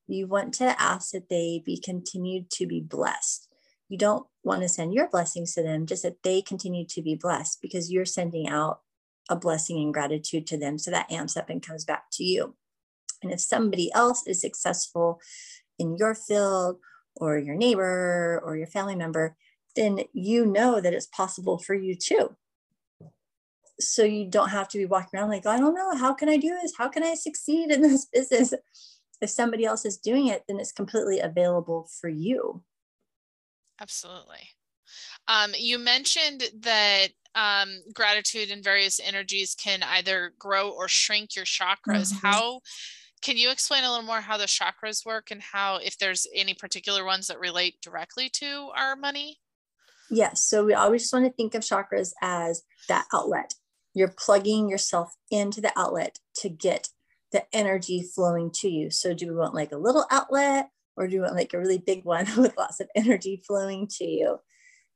you 0.06 0.26
want 0.26 0.54
to 0.54 0.80
ask 0.80 1.12
that 1.12 1.28
they 1.28 1.62
be 1.64 1.80
continued 1.80 2.50
to 2.50 2.66
be 2.66 2.80
blessed. 2.80 3.48
You 3.88 3.98
don't 3.98 4.26
want 4.42 4.62
to 4.62 4.68
send 4.68 4.94
your 4.94 5.08
blessings 5.08 5.54
to 5.54 5.62
them, 5.62 5.86
just 5.86 6.02
that 6.02 6.22
they 6.22 6.42
continue 6.42 6.86
to 6.88 7.02
be 7.02 7.14
blessed 7.14 7.58
because 7.60 7.92
you're 7.92 8.04
sending 8.04 8.48
out 8.48 8.80
a 9.28 9.36
blessing 9.36 9.78
and 9.78 9.92
gratitude 9.94 10.46
to 10.48 10.58
them. 10.58 10.78
So 10.78 10.90
that 10.90 11.10
amps 11.10 11.36
up 11.36 11.50
and 11.50 11.64
comes 11.64 11.84
back 11.84 12.04
to 12.12 12.24
you. 12.24 12.56
And 13.22 13.32
if 13.32 13.40
somebody 13.40 13.92
else 13.94 14.26
is 14.26 14.40
successful 14.40 15.20
in 15.78 15.96
your 15.96 16.14
field 16.14 16.78
or 17.16 17.38
your 17.38 17.54
neighbor 17.54 18.40
or 18.44 18.56
your 18.56 18.66
family 18.66 18.96
member, 18.96 19.36
then 19.76 20.00
you 20.12 20.46
know 20.46 20.80
that 20.80 20.94
it's 20.94 21.06
possible 21.06 21.58
for 21.58 21.74
you 21.74 21.94
too. 21.94 22.36
So 23.80 24.04
you 24.04 24.28
don't 24.28 24.50
have 24.50 24.68
to 24.68 24.78
be 24.78 24.86
walking 24.86 25.18
around 25.18 25.30
like 25.30 25.46
i 25.46 25.58
don't 25.58 25.74
know 25.74 25.96
how 25.96 26.14
can 26.14 26.28
i 26.28 26.36
do 26.36 26.56
this? 26.62 26.72
How 26.76 26.88
can 26.88 27.02
i 27.02 27.14
succeed 27.14 27.70
in 27.70 27.82
this 27.82 28.06
business? 28.12 28.54
If 29.20 29.30
somebody 29.30 29.64
else 29.64 29.84
is 29.84 29.98
doing 29.98 30.26
it 30.26 30.42
then 30.46 30.60
it's 30.60 30.72
completely 30.72 31.20
available 31.20 31.88
for 32.00 32.08
you. 32.08 32.62
Absolutely. 33.80 34.50
Um, 35.26 35.52
you 35.56 35.78
mentioned 35.78 36.44
that 36.60 37.08
um, 37.34 37.80
gratitude 37.94 38.50
and 38.50 38.62
various 38.62 39.00
energies 39.00 39.54
can 39.54 39.82
either 39.82 40.34
grow 40.38 40.70
or 40.70 40.88
shrink 40.88 41.34
your 41.34 41.44
chakras. 41.44 42.12
Mm-hmm. 42.12 42.26
how 42.26 42.60
can 43.22 43.36
you 43.36 43.50
explain 43.50 43.84
a 43.84 43.90
little 43.90 44.04
more 44.04 44.20
how 44.20 44.36
the 44.36 44.44
chakras 44.44 45.06
work 45.06 45.30
and 45.30 45.40
how 45.40 45.76
if 45.76 45.96
there's 45.98 46.26
any 46.34 46.54
particular 46.54 47.04
ones 47.04 47.28
that 47.28 47.40
relate 47.40 47.80
directly 47.80 48.28
to 48.28 48.70
our 48.76 48.96
money 48.96 49.38
yes 50.10 50.42
so 50.44 50.64
we 50.64 50.74
always 50.74 51.10
want 51.12 51.24
to 51.24 51.32
think 51.32 51.54
of 51.54 51.62
chakras 51.62 52.12
as 52.20 52.62
that 52.88 53.06
outlet 53.12 53.54
you're 53.94 54.14
plugging 54.16 54.68
yourself 54.68 55.14
into 55.30 55.60
the 55.60 55.72
outlet 55.76 56.18
to 56.36 56.48
get 56.48 56.88
the 57.32 57.44
energy 57.52 58.02
flowing 58.02 58.50
to 58.52 58.68
you. 58.68 58.90
So, 58.90 59.14
do 59.14 59.26
we 59.26 59.34
want 59.34 59.54
like 59.54 59.72
a 59.72 59.78
little 59.78 60.06
outlet 60.10 60.68
or 60.96 61.08
do 61.08 61.16
we 61.16 61.22
want 61.22 61.34
like 61.34 61.54
a 61.54 61.58
really 61.58 61.78
big 61.78 62.04
one 62.04 62.26
with 62.36 62.56
lots 62.56 62.80
of 62.80 62.88
energy 62.94 63.42
flowing 63.46 63.88
to 63.98 64.04
you? 64.04 64.38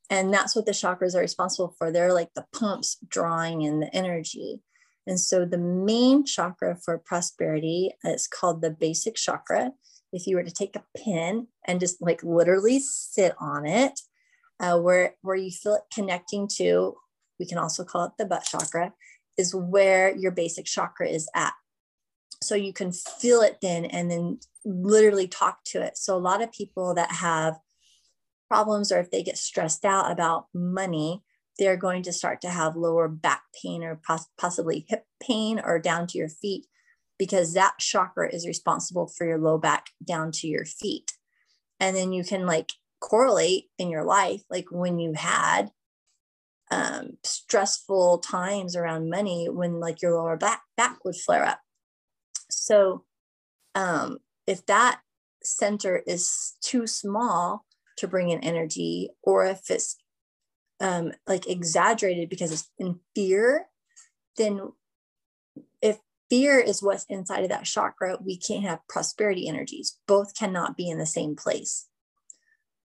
And 0.09 0.33
that's 0.33 0.55
what 0.55 0.65
the 0.65 0.71
chakras 0.71 1.15
are 1.15 1.19
responsible 1.19 1.75
for. 1.77 1.91
They're 1.91 2.13
like 2.13 2.29
the 2.33 2.45
pumps 2.53 2.97
drawing 3.07 3.63
in 3.63 3.81
the 3.81 3.93
energy. 3.93 4.61
And 5.07 5.19
so, 5.19 5.45
the 5.45 5.57
main 5.57 6.25
chakra 6.25 6.77
for 6.83 6.97
prosperity 6.97 7.91
is 8.03 8.27
called 8.27 8.61
the 8.61 8.71
basic 8.71 9.15
chakra. 9.15 9.71
If 10.13 10.27
you 10.27 10.35
were 10.35 10.43
to 10.43 10.51
take 10.51 10.75
a 10.75 10.85
pin 10.95 11.47
and 11.65 11.79
just 11.79 12.01
like 12.01 12.23
literally 12.23 12.79
sit 12.79 13.33
on 13.39 13.65
it, 13.65 13.99
uh, 14.59 14.79
where, 14.79 15.15
where 15.21 15.35
you 15.35 15.51
feel 15.51 15.75
it 15.75 15.81
connecting 15.93 16.47
to 16.57 16.95
we 17.39 17.45
can 17.45 17.57
also 17.57 17.83
call 17.83 18.05
it 18.05 18.11
the 18.17 18.25
butt 18.25 18.43
chakra, 18.43 18.93
is 19.37 19.53
where 19.53 20.15
your 20.15 20.31
basic 20.31 20.65
chakra 20.65 21.07
is 21.07 21.29
at. 21.35 21.53
So 22.41 22.55
you 22.55 22.73
can 22.73 22.91
feel 22.91 23.41
it 23.41 23.57
then 23.61 23.85
and 23.85 24.09
then 24.09 24.39
literally 24.65 25.27
talk 25.27 25.63
to 25.65 25.81
it. 25.81 25.97
So 25.97 26.15
a 26.15 26.19
lot 26.19 26.41
of 26.41 26.51
people 26.51 26.93
that 26.95 27.11
have 27.11 27.57
problems 28.47 28.91
or 28.91 28.99
if 28.99 29.11
they 29.11 29.23
get 29.23 29.37
stressed 29.37 29.85
out 29.85 30.11
about 30.11 30.47
money, 30.53 31.23
they're 31.57 31.77
going 31.77 32.03
to 32.03 32.13
start 32.13 32.41
to 32.41 32.49
have 32.49 32.75
lower 32.75 33.07
back 33.07 33.43
pain 33.61 33.83
or 33.83 33.99
possibly 34.37 34.85
hip 34.87 35.05
pain 35.21 35.59
or 35.63 35.79
down 35.79 36.07
to 36.07 36.17
your 36.17 36.29
feet 36.29 36.67
because 37.17 37.53
that 37.53 37.79
chakra 37.79 38.33
is 38.33 38.47
responsible 38.47 39.07
for 39.07 39.25
your 39.25 39.39
low 39.39 39.57
back 39.57 39.87
down 40.05 40.31
to 40.31 40.47
your 40.47 40.65
feet. 40.65 41.13
And 41.79 41.95
then 41.95 42.13
you 42.13 42.23
can 42.23 42.45
like 42.45 42.71
correlate 42.99 43.65
in 43.77 43.89
your 43.89 44.03
life, 44.03 44.41
like 44.49 44.67
when 44.71 44.99
you 44.99 45.13
had 45.13 45.71
um, 46.69 47.17
stressful 47.23 48.19
times 48.19 48.75
around 48.75 49.09
money 49.09 49.47
when 49.49 49.79
like 49.79 50.01
your 50.01 50.15
lower 50.15 50.37
back 50.37 50.61
back 50.75 51.03
would 51.05 51.15
flare 51.15 51.45
up. 51.45 51.61
So 52.49 53.05
um, 53.73 54.19
if 54.45 54.65
that 54.65 55.01
center 55.43 56.03
is 56.05 56.55
too 56.61 56.87
small 56.87 57.65
to 57.97 58.07
bring 58.07 58.29
in 58.29 58.39
energy, 58.41 59.09
or 59.23 59.45
if 59.45 59.69
it's 59.69 59.97
um, 60.79 61.11
like 61.27 61.47
exaggerated 61.47 62.29
because 62.29 62.51
it's 62.51 62.69
in 62.77 62.99
fear, 63.15 63.67
then 64.37 64.71
if 65.81 65.97
fear 66.29 66.59
is 66.59 66.83
what's 66.83 67.05
inside 67.09 67.43
of 67.43 67.49
that 67.49 67.65
chakra, 67.65 68.17
we 68.23 68.37
can't 68.37 68.63
have 68.63 68.87
prosperity 68.87 69.47
energies. 69.47 69.97
Both 70.07 70.35
cannot 70.35 70.77
be 70.77 70.89
in 70.89 70.97
the 70.97 71.05
same 71.05 71.35
place. 71.35 71.87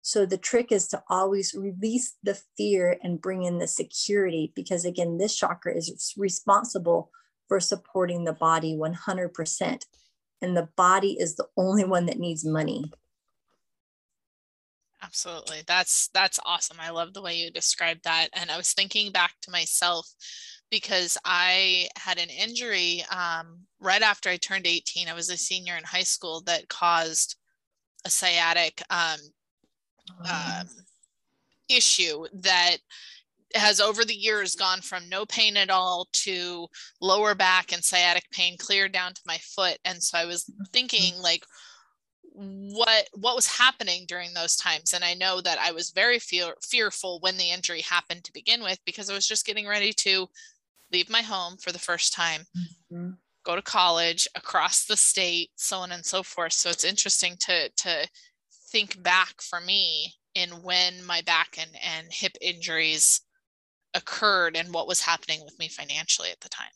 So 0.03 0.25
the 0.25 0.39
trick 0.39 0.73
is 0.73 0.89
to 0.89 1.03
always 1.11 1.55
release 1.55 2.17
the 2.23 2.39
fear 2.57 2.97
and 3.03 3.21
bring 3.21 3.43
in 3.43 3.59
the 3.59 3.67
security 3.67 4.53
because, 4.57 4.85
again, 4.85 5.19
this 5.19 5.37
chakra 5.37 5.77
is 5.77 6.15
responsible 6.17 7.11
for 7.49 7.61
supporting 7.61 8.25
the 8.25 8.33
body 8.33 8.77
100%. 8.77 9.83
And 10.41 10.57
the 10.57 10.69
body 10.77 11.17
is 11.21 11.37
the 11.37 11.49
only 11.57 11.85
one 11.85 12.07
that 12.07 12.19
needs 12.19 12.47
money. 12.47 12.91
Absolutely. 15.03 15.63
That's 15.67 16.09
that's 16.13 16.39
awesome. 16.45 16.77
I 16.81 16.91
love 16.91 17.15
the 17.15 17.23
way 17.23 17.35
you 17.35 17.51
described 17.51 18.05
that. 18.05 18.29
And 18.35 18.51
I 18.51 18.57
was 18.57 18.73
thinking 18.73 19.13
back 19.13 19.33
to 19.43 19.51
myself 19.51 20.07
because 20.71 21.17
I 21.25 21.89
had 21.97 22.19
an 22.19 22.29
injury 22.29 23.05
um, 23.11 23.61
right 23.81 24.03
after 24.03 24.29
I 24.29 24.37
turned 24.37 24.67
18. 24.67 25.09
I 25.09 25.15
was 25.15 25.31
a 25.31 25.37
senior 25.37 25.77
in 25.77 25.85
high 25.85 26.03
school 26.03 26.43
that 26.47 26.69
caused 26.69 27.37
a 28.05 28.11
sciatic 28.11 28.83
um, 28.91 29.19
um, 30.31 30.67
issue 31.69 32.27
that 32.35 32.77
has 33.55 33.81
over 33.81 34.05
the 34.05 34.15
years 34.15 34.55
gone 34.55 34.81
from 34.81 35.09
no 35.09 35.27
pain 35.27 35.57
at 35.57 35.71
all 35.71 36.09
to 36.13 36.67
lower 37.01 37.35
back 37.35 37.73
and 37.73 37.83
sciatic 37.85 38.25
pain 38.31 38.57
clear 38.59 38.89
down 38.89 39.13
to 39.13 39.21
my 39.27 39.39
foot 39.39 39.77
and 39.85 40.01
so 40.01 40.17
i 40.17 40.25
was 40.25 40.49
thinking 40.73 41.15
like 41.21 41.43
what 42.41 43.07
what 43.13 43.37
was 43.37 43.47
happening 43.47 44.05
during 44.09 44.33
those 44.33 44.57
times 44.57 44.95
and 44.95 45.05
i 45.05 45.13
know 45.13 45.41
that 45.41 45.59
i 45.59 45.71
was 45.71 45.91
very 45.91 46.19
fear, 46.19 46.55
fearful 46.63 47.19
when 47.21 47.37
the 47.37 47.51
injury 47.51 47.83
happened 47.83 48.25
to 48.25 48.33
begin 48.33 48.63
with 48.63 48.79
because 48.87 49.11
i 49.11 49.15
was 49.15 49.27
just 49.27 49.45
getting 49.45 49.69
ready 49.69 49.93
to 49.93 50.27
leave 50.91 51.11
my 51.11 51.21
home 51.21 51.57
for 51.59 51.71
the 51.71 51.79
first 51.79 52.15
time 52.15 52.43
mm-hmm. 52.93 53.11
go 53.45 53.57
to 53.57 53.63
college 53.63 54.27
across 54.35 54.87
the 54.87 54.97
state 54.97 55.51
so 55.57 55.79
on 55.79 55.93
and 55.93 56.05
so 56.05 56.23
forth 56.23 56.53
so 56.53 56.71
it's 56.71 56.85
interesting 56.85 57.37
to 57.39 57.69
to 57.77 58.09
think 58.71 59.03
back 59.03 59.35
for 59.43 59.61
me 59.61 60.15
in 60.35 60.49
when 60.63 61.05
my 61.05 61.21
back 61.23 61.59
and, 61.59 61.71
and 61.85 62.07
hip 62.11 62.33
injuries 62.41 63.21
occurred 63.95 64.57
and 64.57 64.73
what 64.73 64.87
was 64.87 65.01
happening 65.01 65.41
with 65.45 65.59
me 65.59 65.69
financially 65.69 66.31
at 66.31 66.41
the 66.41 66.49
time 66.49 66.71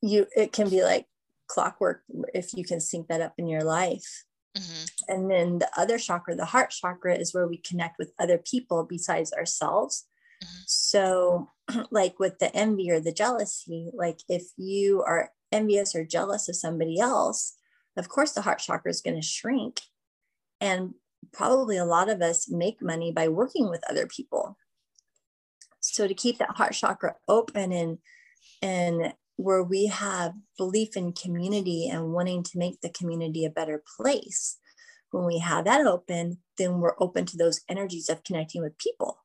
you 0.00 0.26
it 0.36 0.52
can 0.52 0.68
be 0.68 0.84
like 0.84 1.06
clockwork 1.52 2.02
if 2.34 2.54
you 2.54 2.64
can 2.64 2.80
sync 2.80 3.08
that 3.08 3.20
up 3.20 3.34
in 3.38 3.46
your 3.46 3.62
life 3.62 4.24
mm-hmm. 4.56 4.84
and 5.12 5.30
then 5.30 5.58
the 5.58 5.68
other 5.76 5.98
chakra 5.98 6.34
the 6.34 6.44
heart 6.44 6.70
chakra 6.70 7.14
is 7.14 7.34
where 7.34 7.48
we 7.48 7.58
connect 7.58 7.98
with 7.98 8.12
other 8.18 8.38
people 8.38 8.84
besides 8.84 9.32
ourselves 9.32 10.06
mm-hmm. 10.42 10.62
so 10.66 11.50
like 11.90 12.18
with 12.18 12.38
the 12.38 12.54
envy 12.54 12.90
or 12.90 13.00
the 13.00 13.12
jealousy 13.12 13.90
like 13.94 14.20
if 14.28 14.44
you 14.56 15.02
are 15.02 15.30
envious 15.50 15.94
or 15.94 16.04
jealous 16.04 16.48
of 16.48 16.56
somebody 16.56 16.98
else 16.98 17.56
of 17.96 18.08
course 18.08 18.32
the 18.32 18.42
heart 18.42 18.58
chakra 18.58 18.90
is 18.90 19.02
going 19.02 19.16
to 19.16 19.26
shrink 19.26 19.80
and 20.60 20.94
probably 21.32 21.76
a 21.76 21.84
lot 21.84 22.08
of 22.08 22.20
us 22.20 22.50
make 22.50 22.82
money 22.82 23.12
by 23.12 23.28
working 23.28 23.68
with 23.68 23.88
other 23.88 24.06
people. 24.06 24.56
So 25.80 26.08
to 26.08 26.14
keep 26.14 26.38
that 26.38 26.56
heart 26.56 26.74
chakra 26.74 27.16
open 27.28 27.72
and 27.72 27.98
and 28.60 29.12
where 29.42 29.62
we 29.62 29.86
have 29.86 30.34
belief 30.56 30.96
in 30.96 31.12
community 31.12 31.88
and 31.88 32.12
wanting 32.12 32.42
to 32.44 32.58
make 32.58 32.80
the 32.80 32.90
community 32.90 33.44
a 33.44 33.50
better 33.50 33.82
place, 33.96 34.58
when 35.10 35.26
we 35.26 35.38
have 35.38 35.64
that 35.66 35.86
open, 35.86 36.38
then 36.58 36.80
we're 36.80 36.96
open 36.98 37.26
to 37.26 37.36
those 37.36 37.60
energies 37.68 38.08
of 38.08 38.24
connecting 38.24 38.62
with 38.62 38.78
people. 38.78 39.18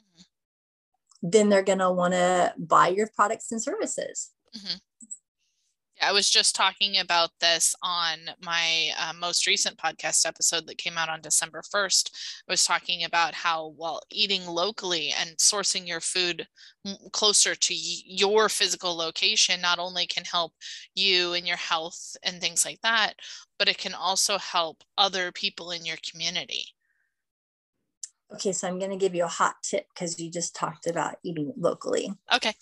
Mm-hmm. 0.00 1.30
Then 1.30 1.48
they're 1.48 1.62
going 1.62 1.78
to 1.78 1.90
want 1.90 2.14
to 2.14 2.54
buy 2.58 2.88
your 2.88 3.08
products 3.14 3.52
and 3.52 3.62
services. 3.62 4.30
Mm-hmm. 4.56 4.76
I 6.00 6.12
was 6.12 6.30
just 6.30 6.54
talking 6.54 6.98
about 6.98 7.30
this 7.40 7.74
on 7.82 8.18
my 8.42 8.90
uh, 8.98 9.12
most 9.18 9.46
recent 9.46 9.76
podcast 9.76 10.26
episode 10.26 10.66
that 10.66 10.78
came 10.78 10.96
out 10.96 11.08
on 11.08 11.20
December 11.20 11.62
1st. 11.74 12.10
I 12.48 12.52
was 12.52 12.64
talking 12.64 13.04
about 13.04 13.34
how, 13.34 13.74
well, 13.76 14.00
eating 14.10 14.46
locally 14.46 15.12
and 15.18 15.36
sourcing 15.38 15.86
your 15.86 16.00
food 16.00 16.46
closer 17.12 17.54
to 17.54 17.74
your 17.74 18.48
physical 18.48 18.96
location 18.96 19.60
not 19.60 19.78
only 19.78 20.06
can 20.06 20.24
help 20.24 20.52
you 20.94 21.32
and 21.34 21.46
your 21.46 21.56
health 21.56 22.16
and 22.22 22.40
things 22.40 22.64
like 22.64 22.80
that, 22.82 23.14
but 23.58 23.68
it 23.68 23.78
can 23.78 23.94
also 23.94 24.38
help 24.38 24.84
other 24.96 25.32
people 25.32 25.70
in 25.70 25.84
your 25.84 25.98
community. 26.08 26.64
Okay, 28.34 28.52
so 28.52 28.68
I'm 28.68 28.78
going 28.78 28.90
to 28.90 28.96
give 28.96 29.14
you 29.14 29.24
a 29.24 29.28
hot 29.28 29.56
tip 29.62 29.86
because 29.94 30.20
you 30.20 30.30
just 30.30 30.54
talked 30.54 30.86
about 30.86 31.16
eating 31.22 31.52
locally. 31.56 32.12
Okay. 32.34 32.52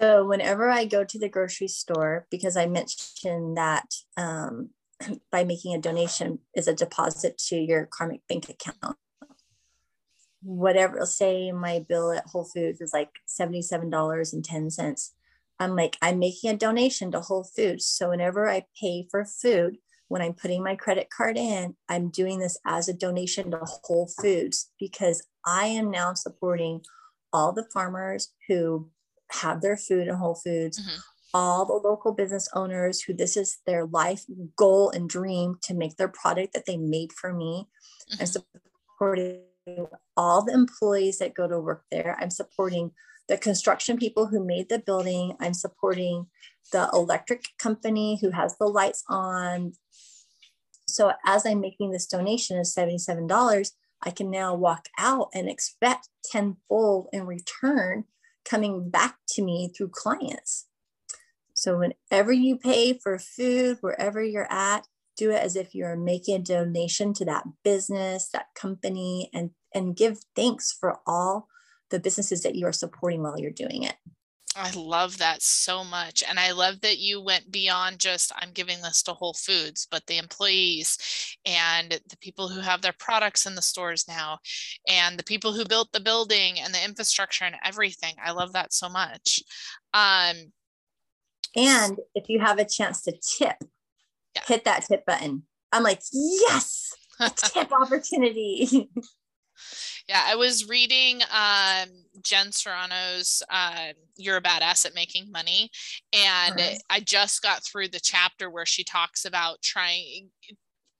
So 0.00 0.26
whenever 0.26 0.68
I 0.68 0.84
go 0.84 1.04
to 1.04 1.18
the 1.18 1.28
grocery 1.28 1.68
store, 1.68 2.26
because 2.30 2.56
I 2.56 2.66
mentioned 2.66 3.56
that 3.56 3.86
um, 4.16 4.70
by 5.32 5.44
making 5.44 5.74
a 5.74 5.80
donation 5.80 6.40
is 6.54 6.68
a 6.68 6.74
deposit 6.74 7.38
to 7.48 7.56
your 7.56 7.86
karmic 7.86 8.20
bank 8.28 8.48
account. 8.48 8.96
Whatever, 10.42 11.04
say 11.06 11.50
my 11.50 11.84
bill 11.88 12.12
at 12.12 12.26
Whole 12.26 12.44
Foods 12.44 12.80
is 12.80 12.92
like 12.92 13.08
$77.10. 13.28 15.10
I'm 15.58 15.74
like, 15.74 15.96
I'm 16.02 16.18
making 16.18 16.50
a 16.50 16.56
donation 16.56 17.10
to 17.12 17.20
Whole 17.20 17.48
Foods. 17.56 17.86
So 17.86 18.10
whenever 18.10 18.48
I 18.48 18.66
pay 18.80 19.08
for 19.10 19.24
food, 19.24 19.78
when 20.08 20.22
I'm 20.22 20.34
putting 20.34 20.62
my 20.62 20.76
credit 20.76 21.08
card 21.10 21.36
in, 21.36 21.74
I'm 21.88 22.10
doing 22.10 22.38
this 22.38 22.58
as 22.64 22.88
a 22.88 22.94
donation 22.94 23.50
to 23.50 23.60
Whole 23.64 24.08
Foods 24.20 24.70
because 24.78 25.26
I 25.44 25.66
am 25.66 25.90
now 25.90 26.14
supporting 26.14 26.82
all 27.32 27.52
the 27.52 27.66
farmers 27.72 28.32
who 28.46 28.90
have 29.32 29.60
their 29.60 29.76
food 29.76 30.08
in 30.08 30.14
Whole 30.14 30.34
Foods, 30.34 30.80
mm-hmm. 30.80 30.98
all 31.34 31.64
the 31.64 31.88
local 31.88 32.12
business 32.12 32.48
owners 32.54 33.02
who 33.02 33.12
this 33.12 33.36
is 33.36 33.58
their 33.66 33.86
life 33.86 34.24
goal 34.56 34.90
and 34.90 35.08
dream 35.08 35.58
to 35.62 35.74
make 35.74 35.96
their 35.96 36.08
product 36.08 36.54
that 36.54 36.66
they 36.66 36.76
made 36.76 37.12
for 37.12 37.32
me. 37.32 37.68
Mm-hmm. 38.12 38.20
I'm 38.20 38.26
supporting 38.26 39.42
all 40.16 40.44
the 40.44 40.52
employees 40.52 41.18
that 41.18 41.34
go 41.34 41.48
to 41.48 41.58
work 41.58 41.84
there. 41.90 42.16
I'm 42.20 42.30
supporting 42.30 42.92
the 43.28 43.36
construction 43.36 43.96
people 43.96 44.26
who 44.26 44.44
made 44.44 44.68
the 44.68 44.78
building. 44.78 45.36
I'm 45.40 45.54
supporting 45.54 46.26
the 46.72 46.88
electric 46.92 47.44
company 47.58 48.18
who 48.20 48.30
has 48.30 48.56
the 48.58 48.66
lights 48.66 49.02
on. 49.08 49.72
So 50.86 51.12
as 51.26 51.44
I'm 51.44 51.60
making 51.60 51.90
this 51.90 52.06
donation 52.06 52.58
of 52.58 52.66
$77, 52.66 53.70
I 54.02 54.10
can 54.10 54.30
now 54.30 54.54
walk 54.54 54.86
out 54.98 55.30
and 55.34 55.48
expect 55.48 56.08
tenfold 56.30 57.08
in 57.12 57.26
return 57.26 58.04
coming 58.48 58.88
back 58.88 59.16
to 59.28 59.42
me 59.42 59.70
through 59.76 59.88
clients. 59.88 60.66
So 61.54 61.78
whenever 61.78 62.32
you 62.32 62.56
pay 62.56 62.98
for 62.98 63.18
food, 63.18 63.78
wherever 63.80 64.22
you're 64.22 64.50
at, 64.50 64.86
do 65.16 65.30
it 65.30 65.42
as 65.42 65.56
if 65.56 65.74
you're 65.74 65.96
making 65.96 66.36
a 66.36 66.38
donation 66.38 67.14
to 67.14 67.24
that 67.24 67.44
business, 67.64 68.28
that 68.32 68.48
company, 68.54 69.30
and, 69.32 69.50
and 69.74 69.96
give 69.96 70.18
thanks 70.34 70.76
for 70.78 70.98
all 71.06 71.48
the 71.90 71.98
businesses 71.98 72.42
that 72.42 72.54
you 72.54 72.66
are 72.66 72.72
supporting 72.72 73.22
while 73.22 73.38
you're 73.38 73.50
doing 73.50 73.82
it. 73.82 73.94
I 74.56 74.70
love 74.74 75.18
that 75.18 75.42
so 75.42 75.84
much. 75.84 76.24
And 76.26 76.40
I 76.40 76.52
love 76.52 76.80
that 76.80 76.98
you 76.98 77.20
went 77.20 77.52
beyond 77.52 77.98
just, 77.98 78.32
I'm 78.36 78.52
giving 78.52 78.80
this 78.80 79.02
to 79.02 79.12
Whole 79.12 79.34
Foods, 79.34 79.86
but 79.90 80.06
the 80.06 80.16
employees 80.16 81.36
and 81.44 82.00
the 82.08 82.16
people 82.20 82.48
who 82.48 82.60
have 82.60 82.80
their 82.80 82.94
products 82.98 83.44
in 83.44 83.54
the 83.54 83.62
stores 83.62 84.06
now, 84.08 84.38
and 84.88 85.18
the 85.18 85.24
people 85.24 85.52
who 85.52 85.66
built 85.66 85.92
the 85.92 86.00
building 86.00 86.58
and 86.58 86.72
the 86.72 86.82
infrastructure 86.82 87.44
and 87.44 87.56
everything. 87.64 88.14
I 88.22 88.32
love 88.32 88.54
that 88.54 88.72
so 88.72 88.88
much. 88.88 89.40
Um, 89.92 90.36
and 91.54 91.98
if 92.14 92.28
you 92.28 92.40
have 92.40 92.58
a 92.58 92.64
chance 92.64 93.02
to 93.02 93.12
tip, 93.12 93.56
yeah. 94.34 94.42
hit 94.46 94.64
that 94.64 94.86
tip 94.86 95.04
button. 95.04 95.42
I'm 95.70 95.82
like, 95.82 96.00
yes, 96.12 96.92
tip 97.36 97.72
opportunity. 97.72 98.88
Yeah, 100.08 100.22
I 100.24 100.36
was 100.36 100.68
reading 100.68 101.20
um, 101.22 101.88
Jen 102.22 102.52
Sincero's 102.52 103.42
uh, 103.50 103.88
"You're 104.16 104.36
a 104.36 104.42
Badass 104.42 104.86
at 104.86 104.94
Making 104.94 105.32
Money," 105.32 105.70
and 106.12 106.60
uh-huh. 106.60 106.76
I 106.88 107.00
just 107.00 107.42
got 107.42 107.64
through 107.64 107.88
the 107.88 108.00
chapter 108.00 108.48
where 108.48 108.66
she 108.66 108.84
talks 108.84 109.24
about 109.24 109.62
trying. 109.62 110.30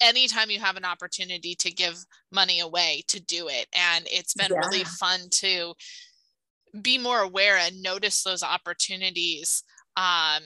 Anytime 0.01 0.51
you 0.51 0.61
have 0.61 0.77
an 0.77 0.85
opportunity 0.85 1.55
to 1.55 1.73
give 1.73 1.97
money 2.31 2.61
away, 2.61 3.03
to 3.09 3.21
do 3.21 3.49
it, 3.49 3.67
and 3.73 4.07
it's 4.11 4.35
been 4.35 4.51
yeah. 4.51 4.59
really 4.59 4.85
fun 4.85 5.21
to 5.31 5.73
be 6.83 6.99
more 6.99 7.21
aware 7.21 7.57
and 7.57 7.83
notice 7.83 8.23
those 8.23 8.43
opportunities 8.43 9.63
um, 9.97 10.43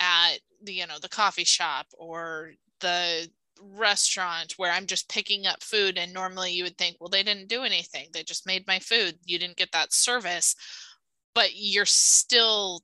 at 0.00 0.38
the 0.62 0.72
you 0.72 0.86
know 0.86 0.98
the 1.00 1.08
coffee 1.08 1.44
shop 1.44 1.86
or 1.98 2.52
the 2.80 3.28
restaurant 3.60 4.54
where 4.56 4.72
I'm 4.72 4.86
just 4.86 5.08
picking 5.08 5.46
up 5.46 5.62
food 5.62 5.98
and 5.98 6.12
normally 6.12 6.52
you 6.52 6.64
would 6.64 6.78
think, 6.78 6.96
well, 7.00 7.08
they 7.08 7.22
didn't 7.22 7.48
do 7.48 7.62
anything. 7.62 8.08
They 8.12 8.22
just 8.22 8.46
made 8.46 8.66
my 8.66 8.78
food. 8.78 9.16
You 9.24 9.38
didn't 9.38 9.56
get 9.56 9.72
that 9.72 9.92
service, 9.92 10.54
but 11.34 11.50
you're 11.54 11.86
still 11.86 12.82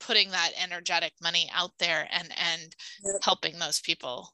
putting 0.00 0.30
that 0.30 0.50
energetic 0.60 1.12
money 1.22 1.48
out 1.54 1.70
there 1.78 2.08
and 2.10 2.28
and 2.36 2.74
helping 3.22 3.58
those 3.58 3.80
people. 3.80 4.28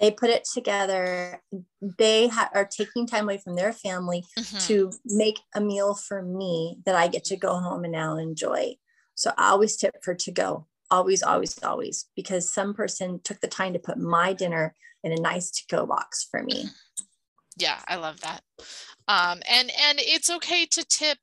They 0.00 0.10
put 0.10 0.30
it 0.30 0.44
together. 0.52 1.42
They 1.98 2.28
ha- 2.28 2.50
are 2.54 2.64
taking 2.64 3.06
time 3.06 3.24
away 3.24 3.38
from 3.38 3.56
their 3.56 3.72
family 3.72 4.24
mm-hmm. 4.38 4.58
to 4.66 4.92
make 5.04 5.38
a 5.54 5.60
meal 5.60 5.94
for 5.94 6.22
me 6.22 6.78
that 6.86 6.94
I 6.94 7.08
get 7.08 7.24
to 7.24 7.36
go 7.36 7.58
home 7.58 7.84
and 7.84 7.92
now 7.92 8.16
enjoy. 8.16 8.76
So 9.14 9.32
I 9.36 9.50
always 9.50 9.76
tip 9.76 9.96
for 10.02 10.14
to 10.14 10.32
go 10.32 10.66
always 10.92 11.22
always 11.22 11.60
always 11.64 12.06
because 12.14 12.52
some 12.52 12.74
person 12.74 13.20
took 13.24 13.40
the 13.40 13.48
time 13.48 13.72
to 13.72 13.78
put 13.78 13.98
my 13.98 14.32
dinner 14.32 14.74
in 15.02 15.10
a 15.10 15.20
nice 15.20 15.50
to 15.50 15.62
go 15.68 15.86
box 15.86 16.28
for 16.30 16.42
me. 16.42 16.66
Yeah, 17.56 17.78
I 17.88 17.96
love 17.96 18.20
that. 18.20 18.42
Um, 19.08 19.40
and 19.48 19.70
and 19.88 19.98
it's 19.98 20.30
okay 20.30 20.66
to 20.66 20.84
tip 20.84 21.18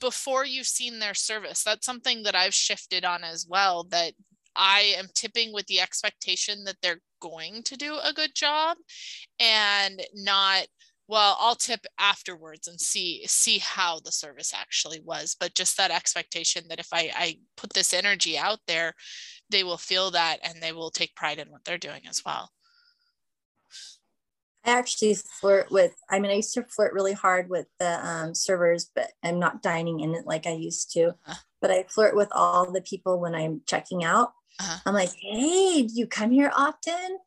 before 0.00 0.46
you've 0.46 0.66
seen 0.66 0.98
their 0.98 1.14
service. 1.14 1.62
That's 1.62 1.84
something 1.84 2.22
that 2.22 2.34
I've 2.34 2.54
shifted 2.54 3.04
on 3.04 3.24
as 3.24 3.46
well. 3.48 3.84
That 3.90 4.12
I 4.56 4.94
am 4.96 5.08
tipping 5.14 5.52
with 5.52 5.66
the 5.66 5.80
expectation 5.80 6.64
that 6.64 6.76
they're 6.80 7.00
going 7.20 7.62
to 7.64 7.76
do 7.76 7.98
a 8.02 8.12
good 8.12 8.34
job, 8.34 8.76
and 9.40 10.00
not 10.14 10.66
well 11.08 11.36
i'll 11.40 11.54
tip 11.54 11.80
afterwards 11.98 12.68
and 12.68 12.80
see 12.80 13.22
see 13.26 13.58
how 13.58 13.98
the 14.04 14.12
service 14.12 14.52
actually 14.54 15.00
was 15.04 15.36
but 15.38 15.54
just 15.54 15.76
that 15.76 15.90
expectation 15.90 16.64
that 16.68 16.80
if 16.80 16.88
i 16.92 17.10
i 17.14 17.36
put 17.56 17.72
this 17.72 17.92
energy 17.92 18.38
out 18.38 18.60
there 18.66 18.94
they 19.50 19.64
will 19.64 19.76
feel 19.76 20.10
that 20.10 20.38
and 20.42 20.62
they 20.62 20.72
will 20.72 20.90
take 20.90 21.14
pride 21.14 21.38
in 21.38 21.50
what 21.50 21.64
they're 21.64 21.78
doing 21.78 22.02
as 22.08 22.22
well 22.24 22.50
I 24.64 24.70
actually 24.70 25.14
flirt 25.14 25.70
with, 25.70 25.92
I 26.08 26.18
mean, 26.18 26.30
I 26.30 26.36
used 26.36 26.54
to 26.54 26.64
flirt 26.64 26.94
really 26.94 27.12
hard 27.12 27.50
with 27.50 27.66
the 27.78 28.06
um, 28.06 28.34
servers, 28.34 28.90
but 28.94 29.10
I'm 29.22 29.38
not 29.38 29.62
dining 29.62 30.00
in 30.00 30.14
it 30.14 30.26
like 30.26 30.46
I 30.46 30.52
used 30.52 30.90
to. 30.92 31.08
Uh-huh. 31.08 31.34
But 31.60 31.70
I 31.70 31.84
flirt 31.84 32.16
with 32.16 32.28
all 32.32 32.72
the 32.72 32.80
people 32.80 33.20
when 33.20 33.34
I'm 33.34 33.60
checking 33.66 34.04
out. 34.04 34.32
Uh-huh. 34.58 34.78
I'm 34.86 34.94
like, 34.94 35.12
hey, 35.20 35.82
do 35.82 35.92
you 35.94 36.06
come 36.06 36.30
here 36.30 36.50
often? 36.56 37.18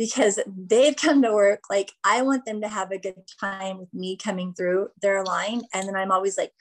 Because 0.00 0.38
they've 0.46 0.96
come 0.96 1.20
to 1.20 1.34
work. 1.34 1.64
Like, 1.68 1.92
I 2.04 2.22
want 2.22 2.46
them 2.46 2.62
to 2.62 2.68
have 2.68 2.90
a 2.90 2.98
good 2.98 3.22
time 3.38 3.76
with 3.76 3.92
me 3.92 4.16
coming 4.16 4.54
through 4.54 4.88
their 5.02 5.22
line. 5.22 5.60
And 5.74 5.86
then 5.86 5.94
I'm 5.94 6.10
always 6.10 6.38
like, 6.38 6.52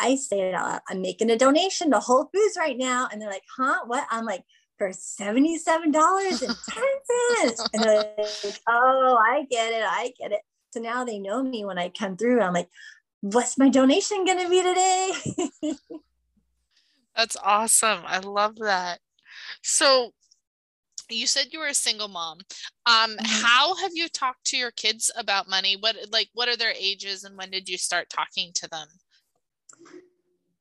I 0.00 0.16
say 0.16 0.48
it 0.48 0.54
out 0.54 0.80
I'm 0.88 1.02
making 1.02 1.28
a 1.30 1.36
donation 1.36 1.90
to 1.90 2.00
Whole 2.00 2.30
Foods 2.32 2.56
right 2.56 2.78
now. 2.78 3.06
And 3.12 3.20
they're 3.20 3.28
like, 3.28 3.44
huh? 3.54 3.80
What? 3.84 4.06
I'm 4.10 4.24
like, 4.24 4.44
for 4.78 4.88
$77.10. 4.88 6.56
and 7.74 7.82
they're 7.82 7.96
like, 7.96 8.60
oh, 8.66 9.18
I 9.20 9.44
get 9.50 9.72
it. 9.74 9.84
I 9.86 10.14
get 10.18 10.32
it. 10.32 10.40
So 10.72 10.80
now 10.80 11.04
they 11.04 11.18
know 11.18 11.42
me 11.42 11.66
when 11.66 11.78
I 11.78 11.90
come 11.90 12.16
through. 12.16 12.40
I'm 12.40 12.54
like, 12.54 12.70
what's 13.20 13.58
my 13.58 13.68
donation 13.68 14.24
going 14.24 14.38
to 14.38 14.48
be 14.48 14.62
today? 14.62 15.12
That's 17.16 17.36
awesome. 17.42 18.00
I 18.06 18.20
love 18.20 18.56
that. 18.56 19.00
So 19.62 20.12
you 21.08 21.26
said 21.26 21.48
you 21.52 21.60
were 21.60 21.66
a 21.66 21.74
single 21.74 22.08
mom. 22.08 22.38
Um, 22.86 23.10
mm-hmm. 23.10 23.24
how 23.24 23.76
have 23.76 23.92
you 23.94 24.08
talked 24.08 24.44
to 24.46 24.56
your 24.56 24.70
kids 24.70 25.10
about 25.16 25.48
money? 25.48 25.76
What 25.78 25.96
like 26.10 26.28
what 26.34 26.48
are 26.48 26.56
their 26.56 26.74
ages 26.78 27.24
and 27.24 27.36
when 27.36 27.50
did 27.50 27.68
you 27.68 27.78
start 27.78 28.10
talking 28.10 28.50
to 28.54 28.68
them? 28.68 28.88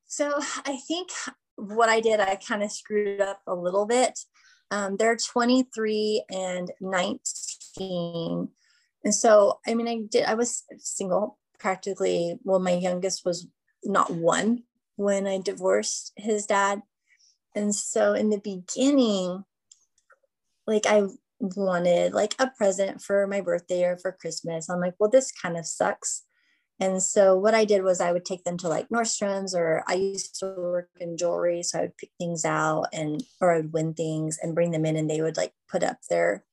So 0.08 0.40
I 0.66 0.78
think 0.88 1.10
what 1.56 1.90
I 1.90 2.00
did, 2.00 2.20
I 2.20 2.36
kind 2.36 2.64
of 2.64 2.72
screwed 2.72 3.22
up 3.22 3.42
a 3.48 3.56
little 3.56 3.86
bit. 3.86 4.20
Um, 4.72 4.98
they're 4.98 5.18
23 5.18 6.26
and 6.30 6.72
19. 6.82 8.50
And 9.04 9.14
so, 9.14 9.60
I 9.68 9.74
mean, 9.74 9.88
I 9.88 10.00
did, 10.10 10.26
I 10.26 10.34
was 10.34 10.64
single 10.78 11.38
practically. 11.60 12.40
Well, 12.44 12.60
my 12.60 12.74
youngest 12.74 13.26
was 13.26 13.48
not 13.84 14.12
one 14.12 14.64
when 14.96 15.28
I 15.28 15.40
divorced 15.40 16.14
his 16.16 16.46
dad. 16.46 16.82
And 17.54 17.74
so 17.74 18.14
in 18.14 18.30
the 18.30 18.40
beginning, 18.40 19.44
like 20.68 20.86
I 20.86 21.04
wanted 21.40 22.14
like 22.14 22.36
a 22.40 22.48
present 22.48 23.02
for 23.02 23.28
my 23.28 23.42
birthday 23.42 23.84
or 23.84 23.98
for 23.98 24.12
Christmas. 24.12 24.70
I'm 24.70 24.80
like, 24.80 24.96
well, 25.00 25.10
this 25.10 25.32
kind 25.32 25.58
of 25.58 25.66
sucks. 25.66 26.24
And 26.80 27.02
so 27.02 27.38
what 27.38 27.56
I 27.56 27.64
did 27.64 27.84
was 27.84 28.02
I 28.02 28.12
would 28.12 28.26
take 28.26 28.44
them 28.44 28.58
to 28.58 28.68
like 28.68 28.90
Nordstrom's 28.90 29.56
or 29.56 29.84
I 29.88 29.94
used 29.94 30.38
to 30.40 30.48
work 30.58 30.90
in 31.00 31.18
jewelry. 31.18 31.64
So 31.64 31.80
I 31.80 31.82
would 31.84 31.98
pick 31.98 32.12
things 32.20 32.44
out 32.44 32.88
and, 32.92 33.24
or 33.40 33.54
I 33.54 33.58
would 33.58 33.74
win 33.74 33.94
things 33.94 34.38
and 34.42 34.56
bring 34.56 34.72
them 34.72 34.86
in 34.86 34.98
and 34.98 35.10
they 35.10 35.22
would 35.22 35.38
like 35.38 35.54
put 35.70 35.84
up 35.84 36.00
their 36.10 36.44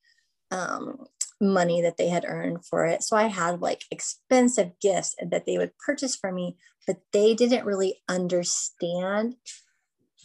um, 0.53 1.07
money 1.40 1.83
that 1.83 1.96
they 1.96 2.09
had 2.09 2.25
earned 2.27 2.64
for 2.64 2.87
it. 2.87 3.03
So 3.03 3.16
I 3.16 3.25
had 3.25 3.61
like 3.61 3.83
expensive 3.90 4.79
gifts 4.81 5.16
that 5.29 5.44
they 5.44 5.59
would 5.59 5.77
purchase 5.79 6.14
for 6.14 6.31
me, 6.31 6.57
but 6.87 6.98
they 7.12 7.35
didn't 7.35 7.66
really 7.66 7.96
understand 8.09 9.35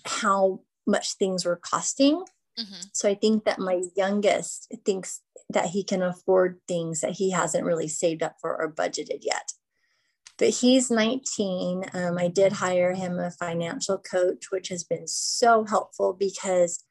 how 0.06 0.62
much 0.86 1.13
things 1.13 1.43
were 1.43 1.60
costing. 1.62 2.23
Mm-hmm. 2.60 2.88
So 2.93 3.10
I 3.10 3.15
think 3.15 3.46
that 3.46 3.60
my 3.60 3.82
youngest 3.96 4.74
thinks 4.86 5.22
that 5.50 5.67
he 5.67 5.84
can 5.84 6.02
afford 6.02 6.60
things 6.67 7.02
that 7.02 7.13
he 7.13 7.32
hasn't 7.32 7.65
really 7.65 7.88
saved 7.88 8.24
up 8.24 8.36
for 8.41 8.60
or 8.60 8.72
budgeted 8.72 9.20
yet. 9.22 9.52
But 10.38 10.50
he's 10.50 10.91
19. 10.91 11.86
Um, 11.93 12.17
I 12.17 12.28
did 12.28 12.54
hire 12.54 12.93
him 12.93 13.20
a 13.20 13.32
financial 13.32 13.98
coach, 13.98 14.52
which 14.52 14.70
has 14.70 14.84
been 14.84 15.08
so 15.08 15.65
helpful 15.65 16.13
because 16.13 16.84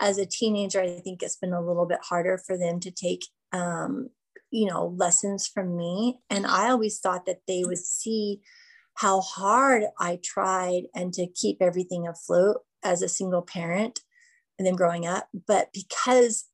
as 0.00 0.18
a 0.18 0.26
teenager, 0.26 0.80
I 0.80 1.00
think 1.00 1.22
it's 1.22 1.36
been 1.36 1.52
a 1.52 1.64
little 1.64 1.86
bit 1.86 2.00
harder 2.02 2.38
for 2.38 2.56
them 2.58 2.80
to 2.80 2.90
take, 2.90 3.26
um, 3.52 4.08
you 4.50 4.66
know, 4.66 4.94
lessons 4.96 5.46
from 5.46 5.76
me. 5.76 6.20
And 6.28 6.46
I 6.46 6.70
always 6.70 6.98
thought 6.98 7.26
that 7.26 7.42
they 7.46 7.62
would 7.64 7.78
see 7.78 8.40
how 8.94 9.20
hard 9.20 9.84
I 9.98 10.18
tried 10.22 10.84
and 10.94 11.12
to 11.14 11.26
keep 11.26 11.58
everything 11.60 12.06
afloat 12.06 12.58
as 12.82 13.02
a 13.02 13.08
single 13.08 13.42
parent 13.42 14.00
and 14.60 14.66
then 14.66 14.76
growing 14.76 15.06
up. 15.06 15.26
But 15.46 15.70
because 15.72 16.44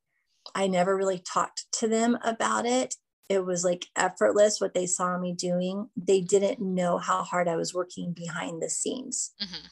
I 0.55 0.67
never 0.67 0.95
really 0.95 1.19
talked 1.19 1.65
to 1.73 1.89
them 1.89 2.17
about 2.23 2.65
it, 2.65 2.95
it 3.27 3.45
was 3.45 3.65
like 3.65 3.85
effortless 3.97 4.61
what 4.61 4.73
they 4.73 4.85
saw 4.85 5.19
me 5.19 5.33
doing. 5.33 5.89
They 5.97 6.21
didn't 6.21 6.61
know 6.61 6.99
how 6.99 7.23
hard 7.23 7.49
I 7.49 7.57
was 7.57 7.73
working 7.73 8.13
behind 8.13 8.61
the 8.61 8.69
scenes. 8.69 9.33
Mm-hmm. 9.43 9.67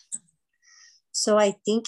So 1.13 1.38
I 1.38 1.56
think 1.63 1.86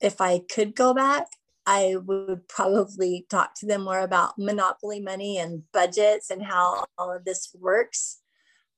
if 0.00 0.20
I 0.20 0.38
could 0.48 0.76
go 0.76 0.94
back, 0.94 1.26
I 1.66 1.96
would 1.96 2.46
probably 2.46 3.26
talk 3.28 3.56
to 3.56 3.66
them 3.66 3.82
more 3.82 3.98
about 3.98 4.38
monopoly 4.38 5.00
money 5.00 5.36
and 5.36 5.64
budgets 5.72 6.30
and 6.30 6.44
how 6.44 6.84
all 6.96 7.12
of 7.12 7.24
this 7.24 7.50
works. 7.58 8.20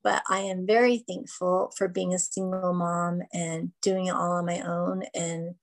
But 0.03 0.23
I 0.31 0.39
am 0.39 0.67
very 0.67 1.05
thankful 1.07 1.75
for 1.77 1.87
being 1.87 2.15
a 2.15 2.19
single 2.19 2.73
mom 2.73 3.21
and 3.35 3.73
doing 3.83 4.07
it 4.07 4.15
all 4.15 4.33
on 4.33 4.47
my 4.47 4.61
own. 4.61 5.03
And 5.15 5.57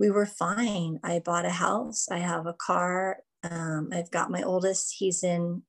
we 0.00 0.10
were 0.10 0.26
fine. 0.26 0.98
I 1.04 1.20
bought 1.20 1.44
a 1.44 1.50
house, 1.50 2.08
I 2.10 2.18
have 2.18 2.46
a 2.46 2.54
car. 2.54 3.18
Um, 3.48 3.90
I've 3.92 4.10
got 4.10 4.30
my 4.30 4.42
oldest, 4.42 4.96
he's 4.98 5.22
in 5.22 5.62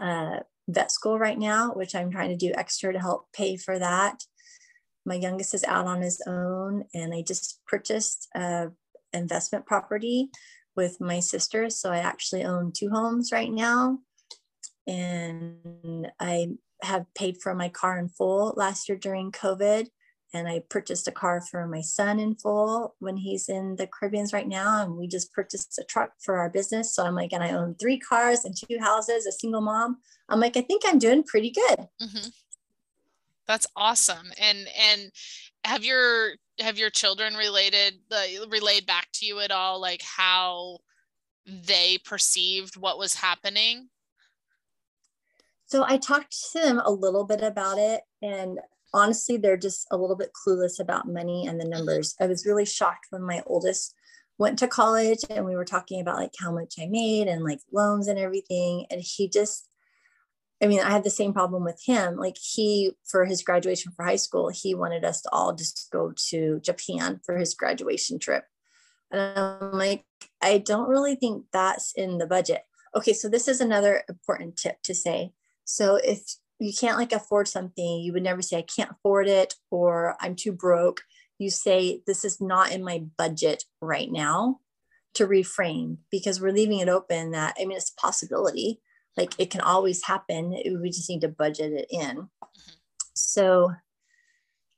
uh, 0.00 0.40
vet 0.68 0.90
school 0.90 1.18
right 1.18 1.38
now, 1.38 1.72
which 1.72 1.94
I'm 1.94 2.10
trying 2.10 2.30
to 2.30 2.36
do 2.36 2.52
extra 2.56 2.92
to 2.92 3.00
help 3.00 3.26
pay 3.34 3.56
for 3.56 3.78
that. 3.78 4.20
My 5.04 5.16
youngest 5.16 5.54
is 5.54 5.64
out 5.64 5.86
on 5.86 6.02
his 6.02 6.22
own, 6.26 6.84
and 6.94 7.12
I 7.12 7.22
just 7.22 7.60
purchased 7.66 8.28
a 8.34 8.68
investment 9.12 9.66
property 9.66 10.30
with 10.76 11.00
my 11.00 11.20
sister. 11.20 11.70
So 11.70 11.90
I 11.90 11.98
actually 11.98 12.44
own 12.44 12.72
two 12.72 12.90
homes 12.90 13.32
right 13.32 13.50
now. 13.50 13.98
And 14.86 16.10
I 16.20 16.48
have 16.82 17.06
paid 17.14 17.38
for 17.42 17.54
my 17.54 17.68
car 17.68 17.98
in 17.98 18.08
full 18.08 18.54
last 18.56 18.88
year 18.88 18.98
during 18.98 19.32
COVID. 19.32 19.86
And 20.34 20.48
I 20.48 20.62
purchased 20.68 21.08
a 21.08 21.12
car 21.12 21.40
for 21.40 21.66
my 21.66 21.80
son 21.80 22.18
in 22.18 22.34
full 22.34 22.96
when 22.98 23.16
he's 23.16 23.48
in 23.48 23.76
the 23.76 23.86
Caribbeans 23.86 24.32
right 24.32 24.48
now. 24.48 24.82
And 24.82 24.96
we 24.96 25.06
just 25.06 25.32
purchased 25.32 25.78
a 25.78 25.84
truck 25.84 26.10
for 26.20 26.36
our 26.36 26.50
business. 26.50 26.94
So 26.94 27.04
I'm 27.04 27.14
like, 27.14 27.32
and 27.32 27.42
I 27.42 27.52
own 27.52 27.76
three 27.76 27.98
cars 27.98 28.44
and 28.44 28.54
two 28.54 28.78
houses, 28.78 29.24
a 29.26 29.32
single 29.32 29.60
mom. 29.60 29.98
I'm 30.28 30.40
like, 30.40 30.56
I 30.56 30.62
think 30.62 30.82
I'm 30.84 30.98
doing 30.98 31.22
pretty 31.22 31.50
good. 31.50 31.86
Mm-hmm. 32.02 32.28
That's 33.46 33.66
awesome. 33.76 34.32
And 34.40 34.66
and 34.76 35.12
have 35.66 35.84
your 35.84 36.32
have 36.60 36.78
your 36.78 36.90
children 36.90 37.34
related 37.34 37.94
uh, 38.10 38.46
relayed 38.48 38.86
back 38.86 39.08
to 39.12 39.26
you 39.26 39.40
at 39.40 39.50
all 39.50 39.80
like 39.80 40.02
how 40.02 40.78
they 41.46 41.98
perceived 42.04 42.76
what 42.76 42.98
was 42.98 43.14
happening 43.14 43.88
so 45.66 45.84
i 45.86 45.96
talked 45.96 46.34
to 46.52 46.60
them 46.60 46.80
a 46.84 46.90
little 46.90 47.24
bit 47.24 47.42
about 47.42 47.78
it 47.78 48.02
and 48.22 48.58
honestly 48.92 49.36
they're 49.36 49.56
just 49.56 49.86
a 49.90 49.96
little 49.96 50.16
bit 50.16 50.30
clueless 50.46 50.78
about 50.80 51.08
money 51.08 51.46
and 51.46 51.60
the 51.60 51.64
mm-hmm. 51.64 51.74
numbers 51.74 52.14
i 52.20 52.26
was 52.26 52.46
really 52.46 52.64
shocked 52.64 53.06
when 53.10 53.22
my 53.22 53.42
oldest 53.46 53.94
went 54.38 54.58
to 54.58 54.68
college 54.68 55.20
and 55.30 55.46
we 55.46 55.56
were 55.56 55.64
talking 55.64 56.00
about 56.00 56.16
like 56.16 56.32
how 56.38 56.52
much 56.52 56.74
i 56.80 56.86
made 56.86 57.28
and 57.28 57.44
like 57.44 57.60
loans 57.72 58.08
and 58.08 58.18
everything 58.18 58.86
and 58.90 59.02
he 59.02 59.28
just 59.28 59.68
I 60.62 60.66
mean, 60.66 60.80
I 60.80 60.90
had 60.90 61.04
the 61.04 61.10
same 61.10 61.34
problem 61.34 61.64
with 61.64 61.80
him. 61.84 62.16
Like 62.16 62.36
he, 62.40 62.92
for 63.04 63.26
his 63.26 63.42
graduation 63.42 63.92
for 63.92 64.04
high 64.04 64.16
school, 64.16 64.48
he 64.48 64.74
wanted 64.74 65.04
us 65.04 65.20
to 65.22 65.30
all 65.30 65.54
just 65.54 65.88
go 65.92 66.12
to 66.30 66.60
Japan 66.60 67.20
for 67.24 67.36
his 67.36 67.54
graduation 67.54 68.18
trip. 68.18 68.44
And 69.10 69.38
I'm 69.38 69.72
like, 69.72 70.04
I 70.42 70.58
don't 70.58 70.88
really 70.88 71.14
think 71.14 71.44
that's 71.52 71.92
in 71.94 72.18
the 72.18 72.26
budget. 72.26 72.62
Okay, 72.94 73.12
so 73.12 73.28
this 73.28 73.48
is 73.48 73.60
another 73.60 74.02
important 74.08 74.56
tip 74.56 74.82
to 74.84 74.94
say. 74.94 75.32
So 75.64 75.96
if 75.96 76.22
you 76.58 76.72
can't 76.78 76.98
like 76.98 77.12
afford 77.12 77.48
something, 77.48 78.00
you 78.00 78.12
would 78.12 78.22
never 78.22 78.42
say, 78.42 78.58
I 78.58 78.62
can't 78.62 78.90
afford 78.90 79.28
it 79.28 79.54
or 79.70 80.16
I'm 80.20 80.36
too 80.36 80.52
broke. 80.52 81.02
You 81.38 81.50
say, 81.50 82.00
this 82.06 82.24
is 82.24 82.40
not 82.40 82.72
in 82.72 82.82
my 82.82 83.04
budget 83.18 83.64
right 83.80 84.10
now 84.10 84.60
to 85.14 85.26
reframe 85.26 85.98
because 86.10 86.40
we're 86.40 86.52
leaving 86.52 86.78
it 86.78 86.88
open 86.88 87.32
that, 87.32 87.54
I 87.60 87.64
mean, 87.64 87.76
it's 87.76 87.92
a 87.96 88.00
possibility 88.00 88.80
like 89.16 89.34
it 89.38 89.50
can 89.50 89.60
always 89.60 90.04
happen 90.04 90.50
we 90.80 90.90
just 90.90 91.08
need 91.08 91.20
to 91.22 91.28
budget 91.28 91.72
it 91.72 91.86
in 91.90 92.16
mm-hmm. 92.16 92.72
so 93.14 93.72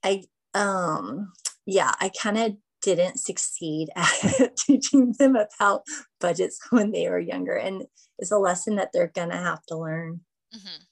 i 0.04 0.22
um 0.54 1.32
yeah 1.66 1.92
i 2.00 2.10
kind 2.20 2.38
of 2.38 2.52
didn't 2.80 3.18
succeed 3.18 3.88
at 3.96 4.56
teaching 4.56 5.12
them 5.18 5.36
about 5.36 5.82
budgets 6.20 6.60
when 6.70 6.92
they 6.92 7.08
were 7.08 7.18
younger 7.18 7.54
and 7.54 7.84
it's 8.18 8.30
a 8.30 8.38
lesson 8.38 8.76
that 8.76 8.90
they're 8.92 9.12
gonna 9.14 9.36
have 9.36 9.64
to 9.66 9.76
learn 9.76 10.20
mm-hmm. 10.54 10.82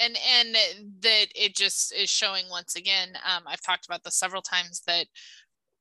And 0.00 0.16
and 0.38 0.56
that 1.00 1.26
it 1.34 1.54
just 1.54 1.92
is 1.92 2.10
showing 2.10 2.44
once 2.50 2.76
again 2.76 3.10
um, 3.26 3.42
i've 3.46 3.62
talked 3.62 3.86
about 3.86 4.02
this 4.04 4.18
several 4.18 4.42
times 4.42 4.82
that 4.86 5.06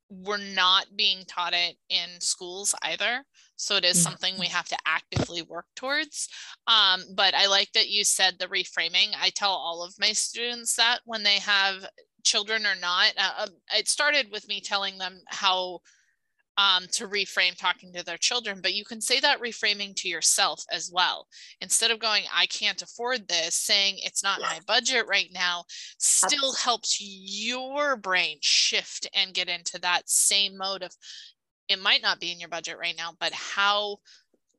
we're 0.10 0.38
not 0.38 0.86
being 0.95 1.23
taught 1.27 1.53
it 1.53 1.75
in 1.89 2.19
schools 2.19 2.73
either. 2.84 3.23
So 3.56 3.75
it 3.75 3.86
is 3.86 3.97
mm. 3.97 4.03
something 4.03 4.36
we 4.38 4.47
have 4.47 4.67
to 4.69 4.77
actively 4.86 5.41
work 5.41 5.65
towards. 5.75 6.30
Um, 6.67 7.03
but 7.15 7.34
i 7.34 7.47
like 7.47 7.71
that 7.73 7.89
you 7.89 8.03
said 8.03 8.36
the 8.39 8.47
reframing. 8.47 9.10
I 9.19 9.32
tell 9.36 9.51
all 9.51 9.84
of 9.84 9.95
my 9.99 10.13
students 10.13 10.75
that 10.75 10.99
when 11.06 11.23
they 11.23 11.39
have 11.39 11.86
children 12.23 12.65
or 12.65 12.75
not 12.80 13.13
uh, 13.17 13.43
um, 13.43 13.49
it 13.73 13.88
started 13.88 14.27
with 14.32 14.47
me 14.49 14.60
telling 14.60 14.97
them 14.97 15.21
how 15.27 15.80
um, 16.58 16.86
to 16.91 17.08
reframe 17.08 17.56
talking 17.56 17.93
to 17.93 18.04
their 18.04 18.17
children, 18.17 18.60
but 18.62 18.74
you 18.74 18.84
can 18.84 19.00
say 19.00 19.20
that 19.20 19.41
reframing 19.41 19.96
to 19.98 20.10
yourself 20.10 20.63
as 20.72 20.89
well. 20.91 21.28
Instead 21.62 21.91
of 21.91 22.00
going, 22.00 22.24
I 22.34 22.48
can't 22.48 22.82
afford 22.82 23.28
this, 23.28 23.56
saying 23.56 23.96
it's 24.00 24.24
not 24.24 24.39
yeah. 24.39 24.48
my 24.48 24.60
budget 24.65 25.06
right 25.08 25.30
now, 25.34 25.65
still 26.00 26.50
Absolutely. 26.50 26.60
helps 26.63 26.98
your 27.00 27.96
brain 27.96 28.38
shift 28.41 29.08
and 29.13 29.34
get 29.34 29.50
into 29.50 29.80
that 29.82 30.10
same 30.10 30.58
mode 30.58 30.84
of 30.84 30.91
it 31.70 31.82
might 31.82 32.02
not 32.02 32.20
be 32.20 32.32
in 32.32 32.39
your 32.39 32.50
budget 32.50 32.78
right 32.80 32.96
now, 32.98 33.12
but 33.20 33.34
how 33.34 33.98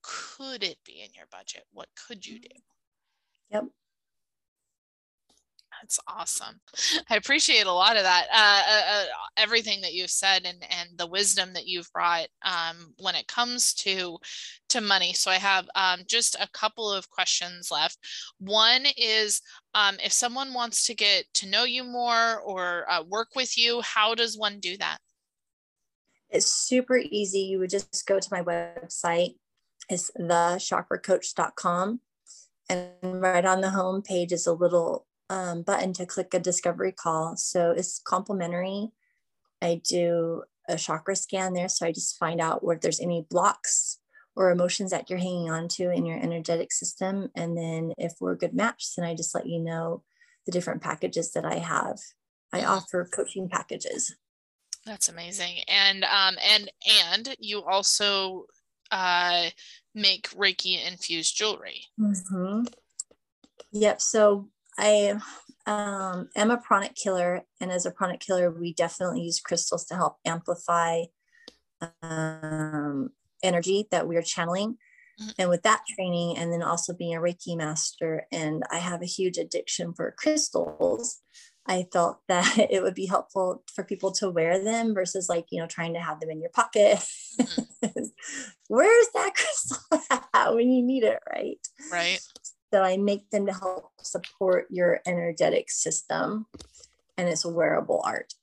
could 0.03 0.63
it 0.63 0.79
be 0.85 1.01
in 1.01 1.09
your 1.15 1.27
budget? 1.31 1.65
What 1.73 1.89
could 2.07 2.27
you 2.27 2.39
do? 2.39 2.49
Yep. 3.51 3.65
That's 5.81 5.99
awesome. 6.09 6.61
I 7.09 7.17
appreciate 7.17 7.67
a 7.67 7.73
lot 7.73 7.97
of 7.97 8.03
that. 8.03 8.27
Uh, 8.33 8.63
uh, 8.69 9.03
uh, 9.03 9.07
everything 9.37 9.81
that 9.83 9.95
you've 9.95 10.11
said 10.11 10.45
and 10.45 10.65
and 10.71 10.91
the 10.97 11.07
wisdom 11.07 11.53
that 11.53 11.67
you've 11.67 11.91
brought 11.93 12.27
um, 12.43 12.95
when 12.99 13.15
it 13.15 13.29
comes 13.29 13.75
to 13.75 14.19
to 14.71 14.81
money. 14.81 15.13
So 15.13 15.31
I 15.31 15.37
have 15.37 15.69
um, 15.75 16.01
just 16.07 16.35
a 16.41 16.49
couple 16.53 16.91
of 16.91 17.11
questions 17.11 17.71
left. 17.71 17.99
One 18.39 18.87
is 18.97 19.41
um, 19.75 19.97
if 20.05 20.13
someone 20.13 20.53
wants 20.53 20.87
to 20.87 20.95
get 20.95 21.25
to 21.35 21.49
know 21.49 21.65
you 21.65 21.85
more 21.85 22.41
or 22.41 22.91
uh, 22.91 23.03
work 23.05 23.29
with 23.37 23.57
you, 23.57 23.81
how 23.83 24.15
does 24.15 24.37
one 24.37 24.61
do 24.61 24.77
that? 24.79 24.99
It's 26.31 26.47
super 26.47 26.99
easy. 26.99 27.41
You 27.41 27.61
would 27.61 27.71
just 27.71 28.07
go 28.07 28.19
to 28.19 28.29
my 28.31 28.43
website. 28.43 29.37
It's 29.89 30.11
thechakracoach.com. 30.19 32.01
And 32.71 32.91
right 33.03 33.47
on 33.47 33.63
the 33.63 33.71
home 33.71 34.03
page 34.03 34.33
is 34.33 34.47
a 34.47 34.53
little 34.53 35.07
um, 35.31 35.63
button 35.63 35.93
to 35.95 36.07
click 36.07 36.35
a 36.35 36.39
discovery 36.39 36.93
call. 36.93 37.37
So 37.37 37.71
it's 37.71 38.01
complimentary. 38.05 38.89
I 39.61 39.81
do 39.89 40.43
a 40.69 40.77
chakra 40.77 41.17
scan 41.17 41.55
there. 41.55 41.69
So 41.69 41.87
I 41.87 41.93
just 41.93 42.19
find 42.19 42.41
out 42.41 42.63
where 42.63 42.79
there's 42.81 43.01
any 43.01 43.27
blocks 43.29 43.99
or 44.37 44.51
emotions 44.51 44.91
that 44.93 45.11
you're 45.11 45.19
hanging 45.19 45.51
on 45.51 45.67
to 45.69 45.91
in 45.91 46.07
your 46.07 46.19
energetic 46.19 46.73
system. 46.73 47.29
And 47.35 47.57
then 47.57 47.93
if 47.99 48.15
we're 48.21 48.33
a 48.33 48.39
good 48.39 48.55
match, 48.55 48.95
then 48.97 49.05
I 49.05 49.15
just 49.15 49.35
let 49.35 49.47
you 49.47 49.59
know 49.59 50.05
the 50.47 50.53
different 50.53 50.83
packages 50.83 51.33
that 51.33 51.45
I 51.45 51.57
have. 51.57 51.99
I 52.53 52.65
offer 52.65 53.05
coaching 53.13 53.49
packages. 53.49 54.15
That's 54.87 55.09
amazing. 55.09 55.57
And 55.67 56.05
um 56.05 56.37
and 56.43 56.71
and 57.11 57.37
you 57.39 57.63
also 57.63 58.47
uh 58.91 59.51
make 59.95 60.31
Reiki 60.31 60.87
infused 60.87 61.37
jewelry. 61.37 61.83
Mm-hmm. 62.01 62.63
Yep. 63.73 64.01
So 64.01 64.49
I 64.79 65.19
um, 65.67 66.29
am 66.37 66.51
a 66.51 66.57
pranic 66.57 66.97
healer, 66.97 67.43
and 67.61 67.71
as 67.71 67.85
a 67.85 67.91
pranic 67.91 68.23
healer, 68.25 68.51
we 68.51 68.73
definitely 68.73 69.23
use 69.23 69.41
crystals 69.41 69.85
to 69.87 69.95
help 69.95 70.17
amplify 70.25 71.03
um, 72.03 73.11
energy 73.43 73.87
that 73.91 74.09
we're 74.09 74.23
channeling. 74.23 74.79
Mm-hmm. 75.21 75.31
And 75.39 75.51
with 75.51 75.65
that 75.65 75.83
training, 75.95 76.39
and 76.39 76.53
then 76.53 76.63
also 76.63 76.95
being 76.95 77.17
a 77.17 77.21
Reiki 77.21 77.57
master, 77.57 78.27
and 78.31 78.63
I 78.71 78.79
have 78.79 79.03
a 79.03 79.07
huge 79.07 79.37
addiction 79.37 79.93
for 79.93 80.15
crystals. 80.17 81.21
I 81.67 81.87
felt 81.93 82.21
that 82.29 82.57
it 82.71 82.83
would 82.83 82.95
be 82.95 83.07
helpful 83.07 83.65
for 83.75 83.85
people 83.85 84.13
to 84.13 84.31
wear 84.31 84.63
them 84.63 84.95
versus 84.95 85.29
like, 85.29 85.47
you 85.51 85.61
know, 85.61 85.67
trying 85.67 85.95
to 85.95 86.01
have 86.01 86.21
them 86.21 86.31
in 86.31 86.41
your 86.41 86.51
pocket. 86.51 86.99
Mm-hmm. 87.41 88.03
Where's 88.69 89.09
that 89.15 89.33
crystal 89.35 90.55
when 90.55 90.71
you 90.71 90.83
need 90.83 91.03
it, 91.03 91.19
right? 91.31 91.59
Right. 91.91 92.21
So 92.73 92.83
I 92.83 92.97
make 92.97 93.31
them 93.31 93.47
to 93.47 93.53
help 93.53 93.93
support 94.03 94.67
your 94.71 95.01
energetic 95.07 95.71
system 95.71 96.47
and 97.17 97.29
it's 97.29 97.45
a 97.45 97.49
wearable 97.49 98.01
art. 98.05 98.35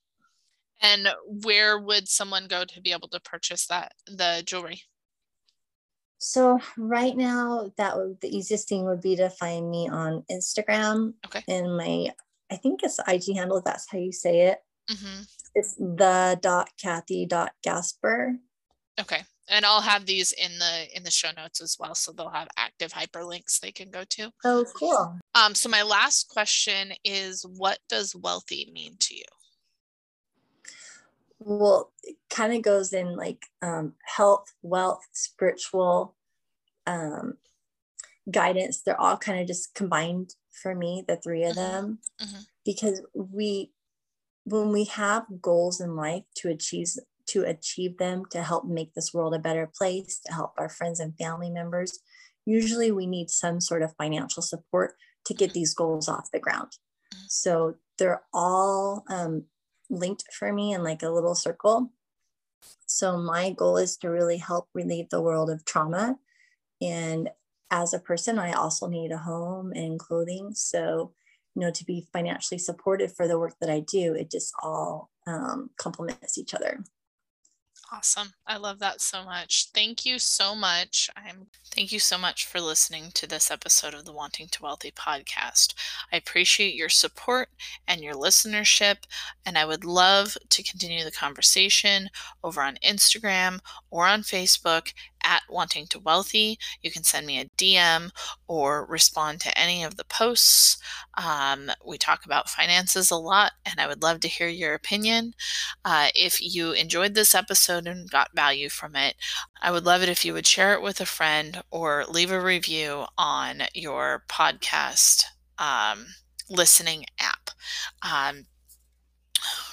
And 0.82 1.08
where 1.26 1.80
would 1.80 2.08
someone 2.08 2.48
go 2.48 2.66
to 2.66 2.82
be 2.82 2.92
able 2.92 3.08
to 3.10 3.20
purchase 3.20 3.68
that 3.68 3.94
the 4.08 4.44
jewelry? 4.46 4.82
So 6.18 6.60
right 6.78 7.16
now, 7.16 7.72
that 7.78 7.98
would 7.98 8.20
the 8.22 8.36
easiest 8.36 8.68
thing 8.68 8.86
would 8.86 9.02
be 9.02 9.16
to 9.16 9.30
find 9.30 9.70
me 9.70 9.88
on 9.88 10.24
Instagram. 10.32 11.14
Okay. 11.26 11.44
And 11.48 11.78
my, 11.78 12.10
I 12.52 12.56
think 12.56 12.82
it's 12.84 13.00
IG 13.08 13.36
handle. 13.36 13.62
That's 13.64 13.90
how 13.90 13.98
you 13.98 14.12
say 14.12 14.48
it. 14.48 14.60
Mm-hmm. 14.90 15.22
It's 15.56 15.76
the 15.76 16.38
dot 16.42 16.70
Cathy 16.82 17.26
dot 17.26 17.54
Gasper. 17.64 18.38
Okay. 19.00 19.24
And 19.48 19.66
I'll 19.66 19.82
have 19.82 20.06
these 20.06 20.32
in 20.32 20.58
the 20.58 20.98
in 20.98 21.04
the 21.04 21.12
show 21.12 21.30
notes 21.38 21.62
as 21.62 21.78
well, 21.80 21.94
so 21.94 22.12
they'll 22.12 22.30
have 22.30 22.48
active 22.58 22.92
hyperlinks 22.92 23.60
they 23.60 23.72
can 23.72 23.92
go 23.92 24.04
to. 24.10 24.32
Oh, 24.44 24.66
cool. 24.76 25.20
Um. 25.36 25.54
So 25.54 25.70
my 25.70 25.84
last 25.84 26.30
question 26.30 26.94
is, 27.04 27.46
what 27.58 27.78
does 27.88 28.16
wealthy 28.16 28.72
mean 28.74 28.96
to 29.02 29.16
you? 29.16 29.26
well 31.40 31.92
it 32.04 32.16
kind 32.30 32.54
of 32.54 32.62
goes 32.62 32.94
in 32.94 33.16
like 33.16 33.46
um, 33.62 33.94
health 34.04 34.54
wealth 34.62 35.06
spiritual 35.12 36.16
um, 36.88 37.36
guidance 38.32 38.82
they're 38.82 39.00
all 39.00 39.18
kind 39.18 39.40
of 39.40 39.48
just 39.48 39.74
combined 39.76 40.34
for 40.52 40.74
me 40.74 41.04
the 41.08 41.16
three 41.18 41.44
of 41.44 41.56
mm-hmm. 41.56 41.72
them 41.72 42.00
mm-hmm. 42.22 42.42
because 42.66 43.02
we 43.14 43.72
when 44.46 44.72
we 44.72 44.86
have 44.86 45.26
goals 45.42 45.80
in 45.80 45.96
life 45.96 46.24
to 46.36 46.50
achieve 46.50 46.88
to 47.28 47.44
achieve 47.44 47.98
them 47.98 48.24
to 48.30 48.44
help 48.44 48.66
make 48.66 48.94
this 48.94 49.14
world 49.14 49.34
a 49.34 49.40
better 49.40 49.70
place 49.78 50.20
to 50.26 50.34
help 50.34 50.54
our 50.58 50.70
friends 50.70 51.00
and 51.00 51.18
family 51.18 51.50
members 51.50 52.00
usually 52.46 52.92
we 52.92 53.08
need 53.08 53.30
some 53.30 53.60
sort 53.60 53.82
of 53.82 53.96
financial 53.98 54.42
support 54.42 54.94
to 55.26 55.34
get 55.34 55.54
these 55.54 55.74
goals 55.74 56.08
off 56.08 56.30
the 56.32 56.40
ground 56.40 56.72
so 57.28 57.76
they're 57.98 58.24
all 58.34 59.04
um, 59.10 59.46
linked 59.90 60.24
for 60.34 60.52
me 60.52 60.74
in 60.74 60.84
like 60.84 61.04
a 61.04 61.10
little 61.10 61.36
circle. 61.36 61.92
So 62.86 63.18
my 63.18 63.52
goal 63.52 63.78
is 63.78 63.98
to 63.98 64.10
really 64.10 64.38
help 64.38 64.70
relieve 64.74 65.10
the 65.10 65.22
world 65.22 65.50
of 65.50 65.66
trauma. 65.66 66.18
And 66.82 67.30
as 67.72 67.94
a 67.94 68.00
person, 68.00 68.40
I 68.40 68.54
also 68.54 68.88
need 68.88 69.12
a 69.12 69.18
home 69.18 69.72
and 69.74 70.00
clothing. 70.00 70.52
So, 70.54 71.14
you 71.56 71.62
know, 71.62 71.72
to 71.72 71.86
be 71.86 72.08
financially 72.14 72.60
supported 72.60 73.12
for 73.12 73.28
the 73.28 73.40
work 73.40 73.56
that 73.62 73.70
I 73.70 73.80
do, 73.80 74.14
it 74.14 74.32
just 74.32 74.54
all 74.62 75.10
um, 75.28 75.70
complements 75.78 76.38
each 76.38 76.54
other. 76.54 76.84
Awesome. 77.92 78.34
I 78.48 78.58
love 78.58 78.80
that 78.80 79.00
so 79.00 79.24
much. 79.24 79.68
Thank 79.74 80.06
you 80.06 80.18
so 80.18 80.56
much. 80.56 81.10
I'm 81.16 81.48
thank 81.72 81.92
you 81.92 82.00
so 82.00 82.18
much 82.18 82.46
for 82.46 82.60
listening 82.60 83.12
to 83.14 83.28
this 83.28 83.52
episode 83.52 83.94
of 83.94 84.06
the 84.06 84.12
Wanting 84.14 84.48
to 84.50 84.64
Wealthy 84.64 84.92
podcast. 84.92 85.74
I 86.12 86.18
appreciate 86.18 86.74
your 86.74 86.90
support 86.90 87.50
and 87.88 88.02
your 88.02 88.16
listenership, 88.16 89.04
and 89.46 89.58
I 89.58 89.66
would 89.66 89.86
love 89.86 90.36
to 90.50 90.64
continue 90.64 91.04
the 91.04 91.12
conversation 91.12 92.10
over 92.44 92.62
on 92.62 92.78
Instagram 92.84 93.60
or 93.92 94.08
on 94.08 94.24
Facebook 94.24 94.94
at 95.26 95.42
wanting 95.50 95.88
to 95.88 96.00
wealthy. 96.00 96.58
You 96.82 96.92
can 96.92 97.04
send 97.04 97.26
me 97.26 97.40
a 97.40 97.50
DM 97.58 98.12
or 98.48 98.86
respond 98.86 99.42
to 99.42 99.58
any 99.58 99.84
of 99.84 99.98
the 99.98 100.06
posts. 100.06 100.78
Um, 101.16 101.72
we 101.86 101.98
talk 101.98 102.26
about 102.26 102.50
finances 102.50 103.12
a 103.12 103.18
lot, 103.18 103.54
and 103.66 103.80
I 103.80 103.88
would 103.88 104.04
love 104.04 104.20
to 104.22 104.28
hear 104.28 104.48
your 104.48 104.74
opinion. 104.74 105.34
Uh, 105.84 106.08
if 106.14 106.42
you 106.42 106.72
enjoyed 106.72 107.16
this 107.16 107.34
episode 107.36 107.88
and 107.88 108.10
got 108.10 108.36
value 108.36 108.70
from 108.70 108.96
it, 108.96 109.16
I 109.62 109.72
would 109.72 109.86
love 109.86 110.02
it 110.04 110.10
if 110.10 110.24
you 110.24 110.34
would 110.34 110.48
share 110.48 110.74
it 110.74 110.82
with 110.82 111.02
a 111.02 111.06
friend 111.06 111.64
or 111.72 112.06
leave 112.08 112.32
a 112.32 112.40
review 112.40 113.06
on 113.18 113.64
your 113.74 114.24
podcast 114.30 115.26
um, 115.58 116.06
listening 116.50 117.06
app. 117.20 117.50
Um, 118.02 118.46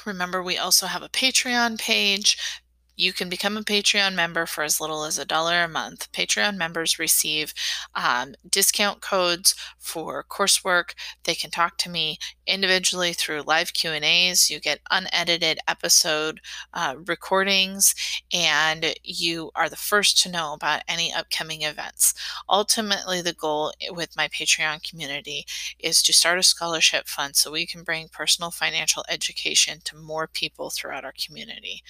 remember, 0.06 0.42
we 0.42 0.58
also 0.58 0.86
have 0.86 1.02
a 1.02 1.08
Patreon 1.08 1.78
page. 1.78 2.61
You 2.96 3.12
can 3.12 3.28
become 3.28 3.56
a 3.56 3.62
Patreon 3.62 4.14
member 4.14 4.46
for 4.46 4.62
as 4.64 4.80
little 4.80 5.04
as 5.04 5.18
a 5.18 5.24
dollar 5.24 5.62
a 5.62 5.68
month. 5.68 6.10
Patreon 6.12 6.56
members 6.56 6.98
receive 6.98 7.54
um, 7.94 8.34
discount 8.48 9.00
codes 9.00 9.54
for 9.78 10.24
coursework. 10.28 10.92
They 11.24 11.34
can 11.34 11.50
talk 11.50 11.78
to 11.78 11.90
me 11.90 12.18
individually 12.46 13.12
through 13.12 13.42
live 13.42 13.72
Q 13.72 13.92
and 13.92 14.04
A's. 14.04 14.50
You 14.50 14.60
get 14.60 14.80
unedited 14.90 15.58
episode 15.66 16.40
uh, 16.74 16.96
recordings, 17.06 17.94
and 18.32 18.94
you 19.02 19.50
are 19.54 19.68
the 19.68 19.76
first 19.76 20.20
to 20.22 20.30
know 20.30 20.52
about 20.52 20.82
any 20.86 21.12
upcoming 21.12 21.62
events. 21.62 22.14
Ultimately, 22.48 23.22
the 23.22 23.32
goal 23.32 23.72
with 23.90 24.16
my 24.16 24.28
Patreon 24.28 24.88
community 24.88 25.46
is 25.78 26.02
to 26.02 26.12
start 26.12 26.38
a 26.38 26.42
scholarship 26.42 27.08
fund 27.08 27.36
so 27.36 27.50
we 27.50 27.66
can 27.66 27.82
bring 27.82 28.08
personal 28.08 28.50
financial 28.50 29.04
education 29.08 29.78
to 29.84 29.96
more 29.96 30.26
people 30.26 30.70
throughout 30.70 31.04
our 31.04 31.14
community. 31.18 31.82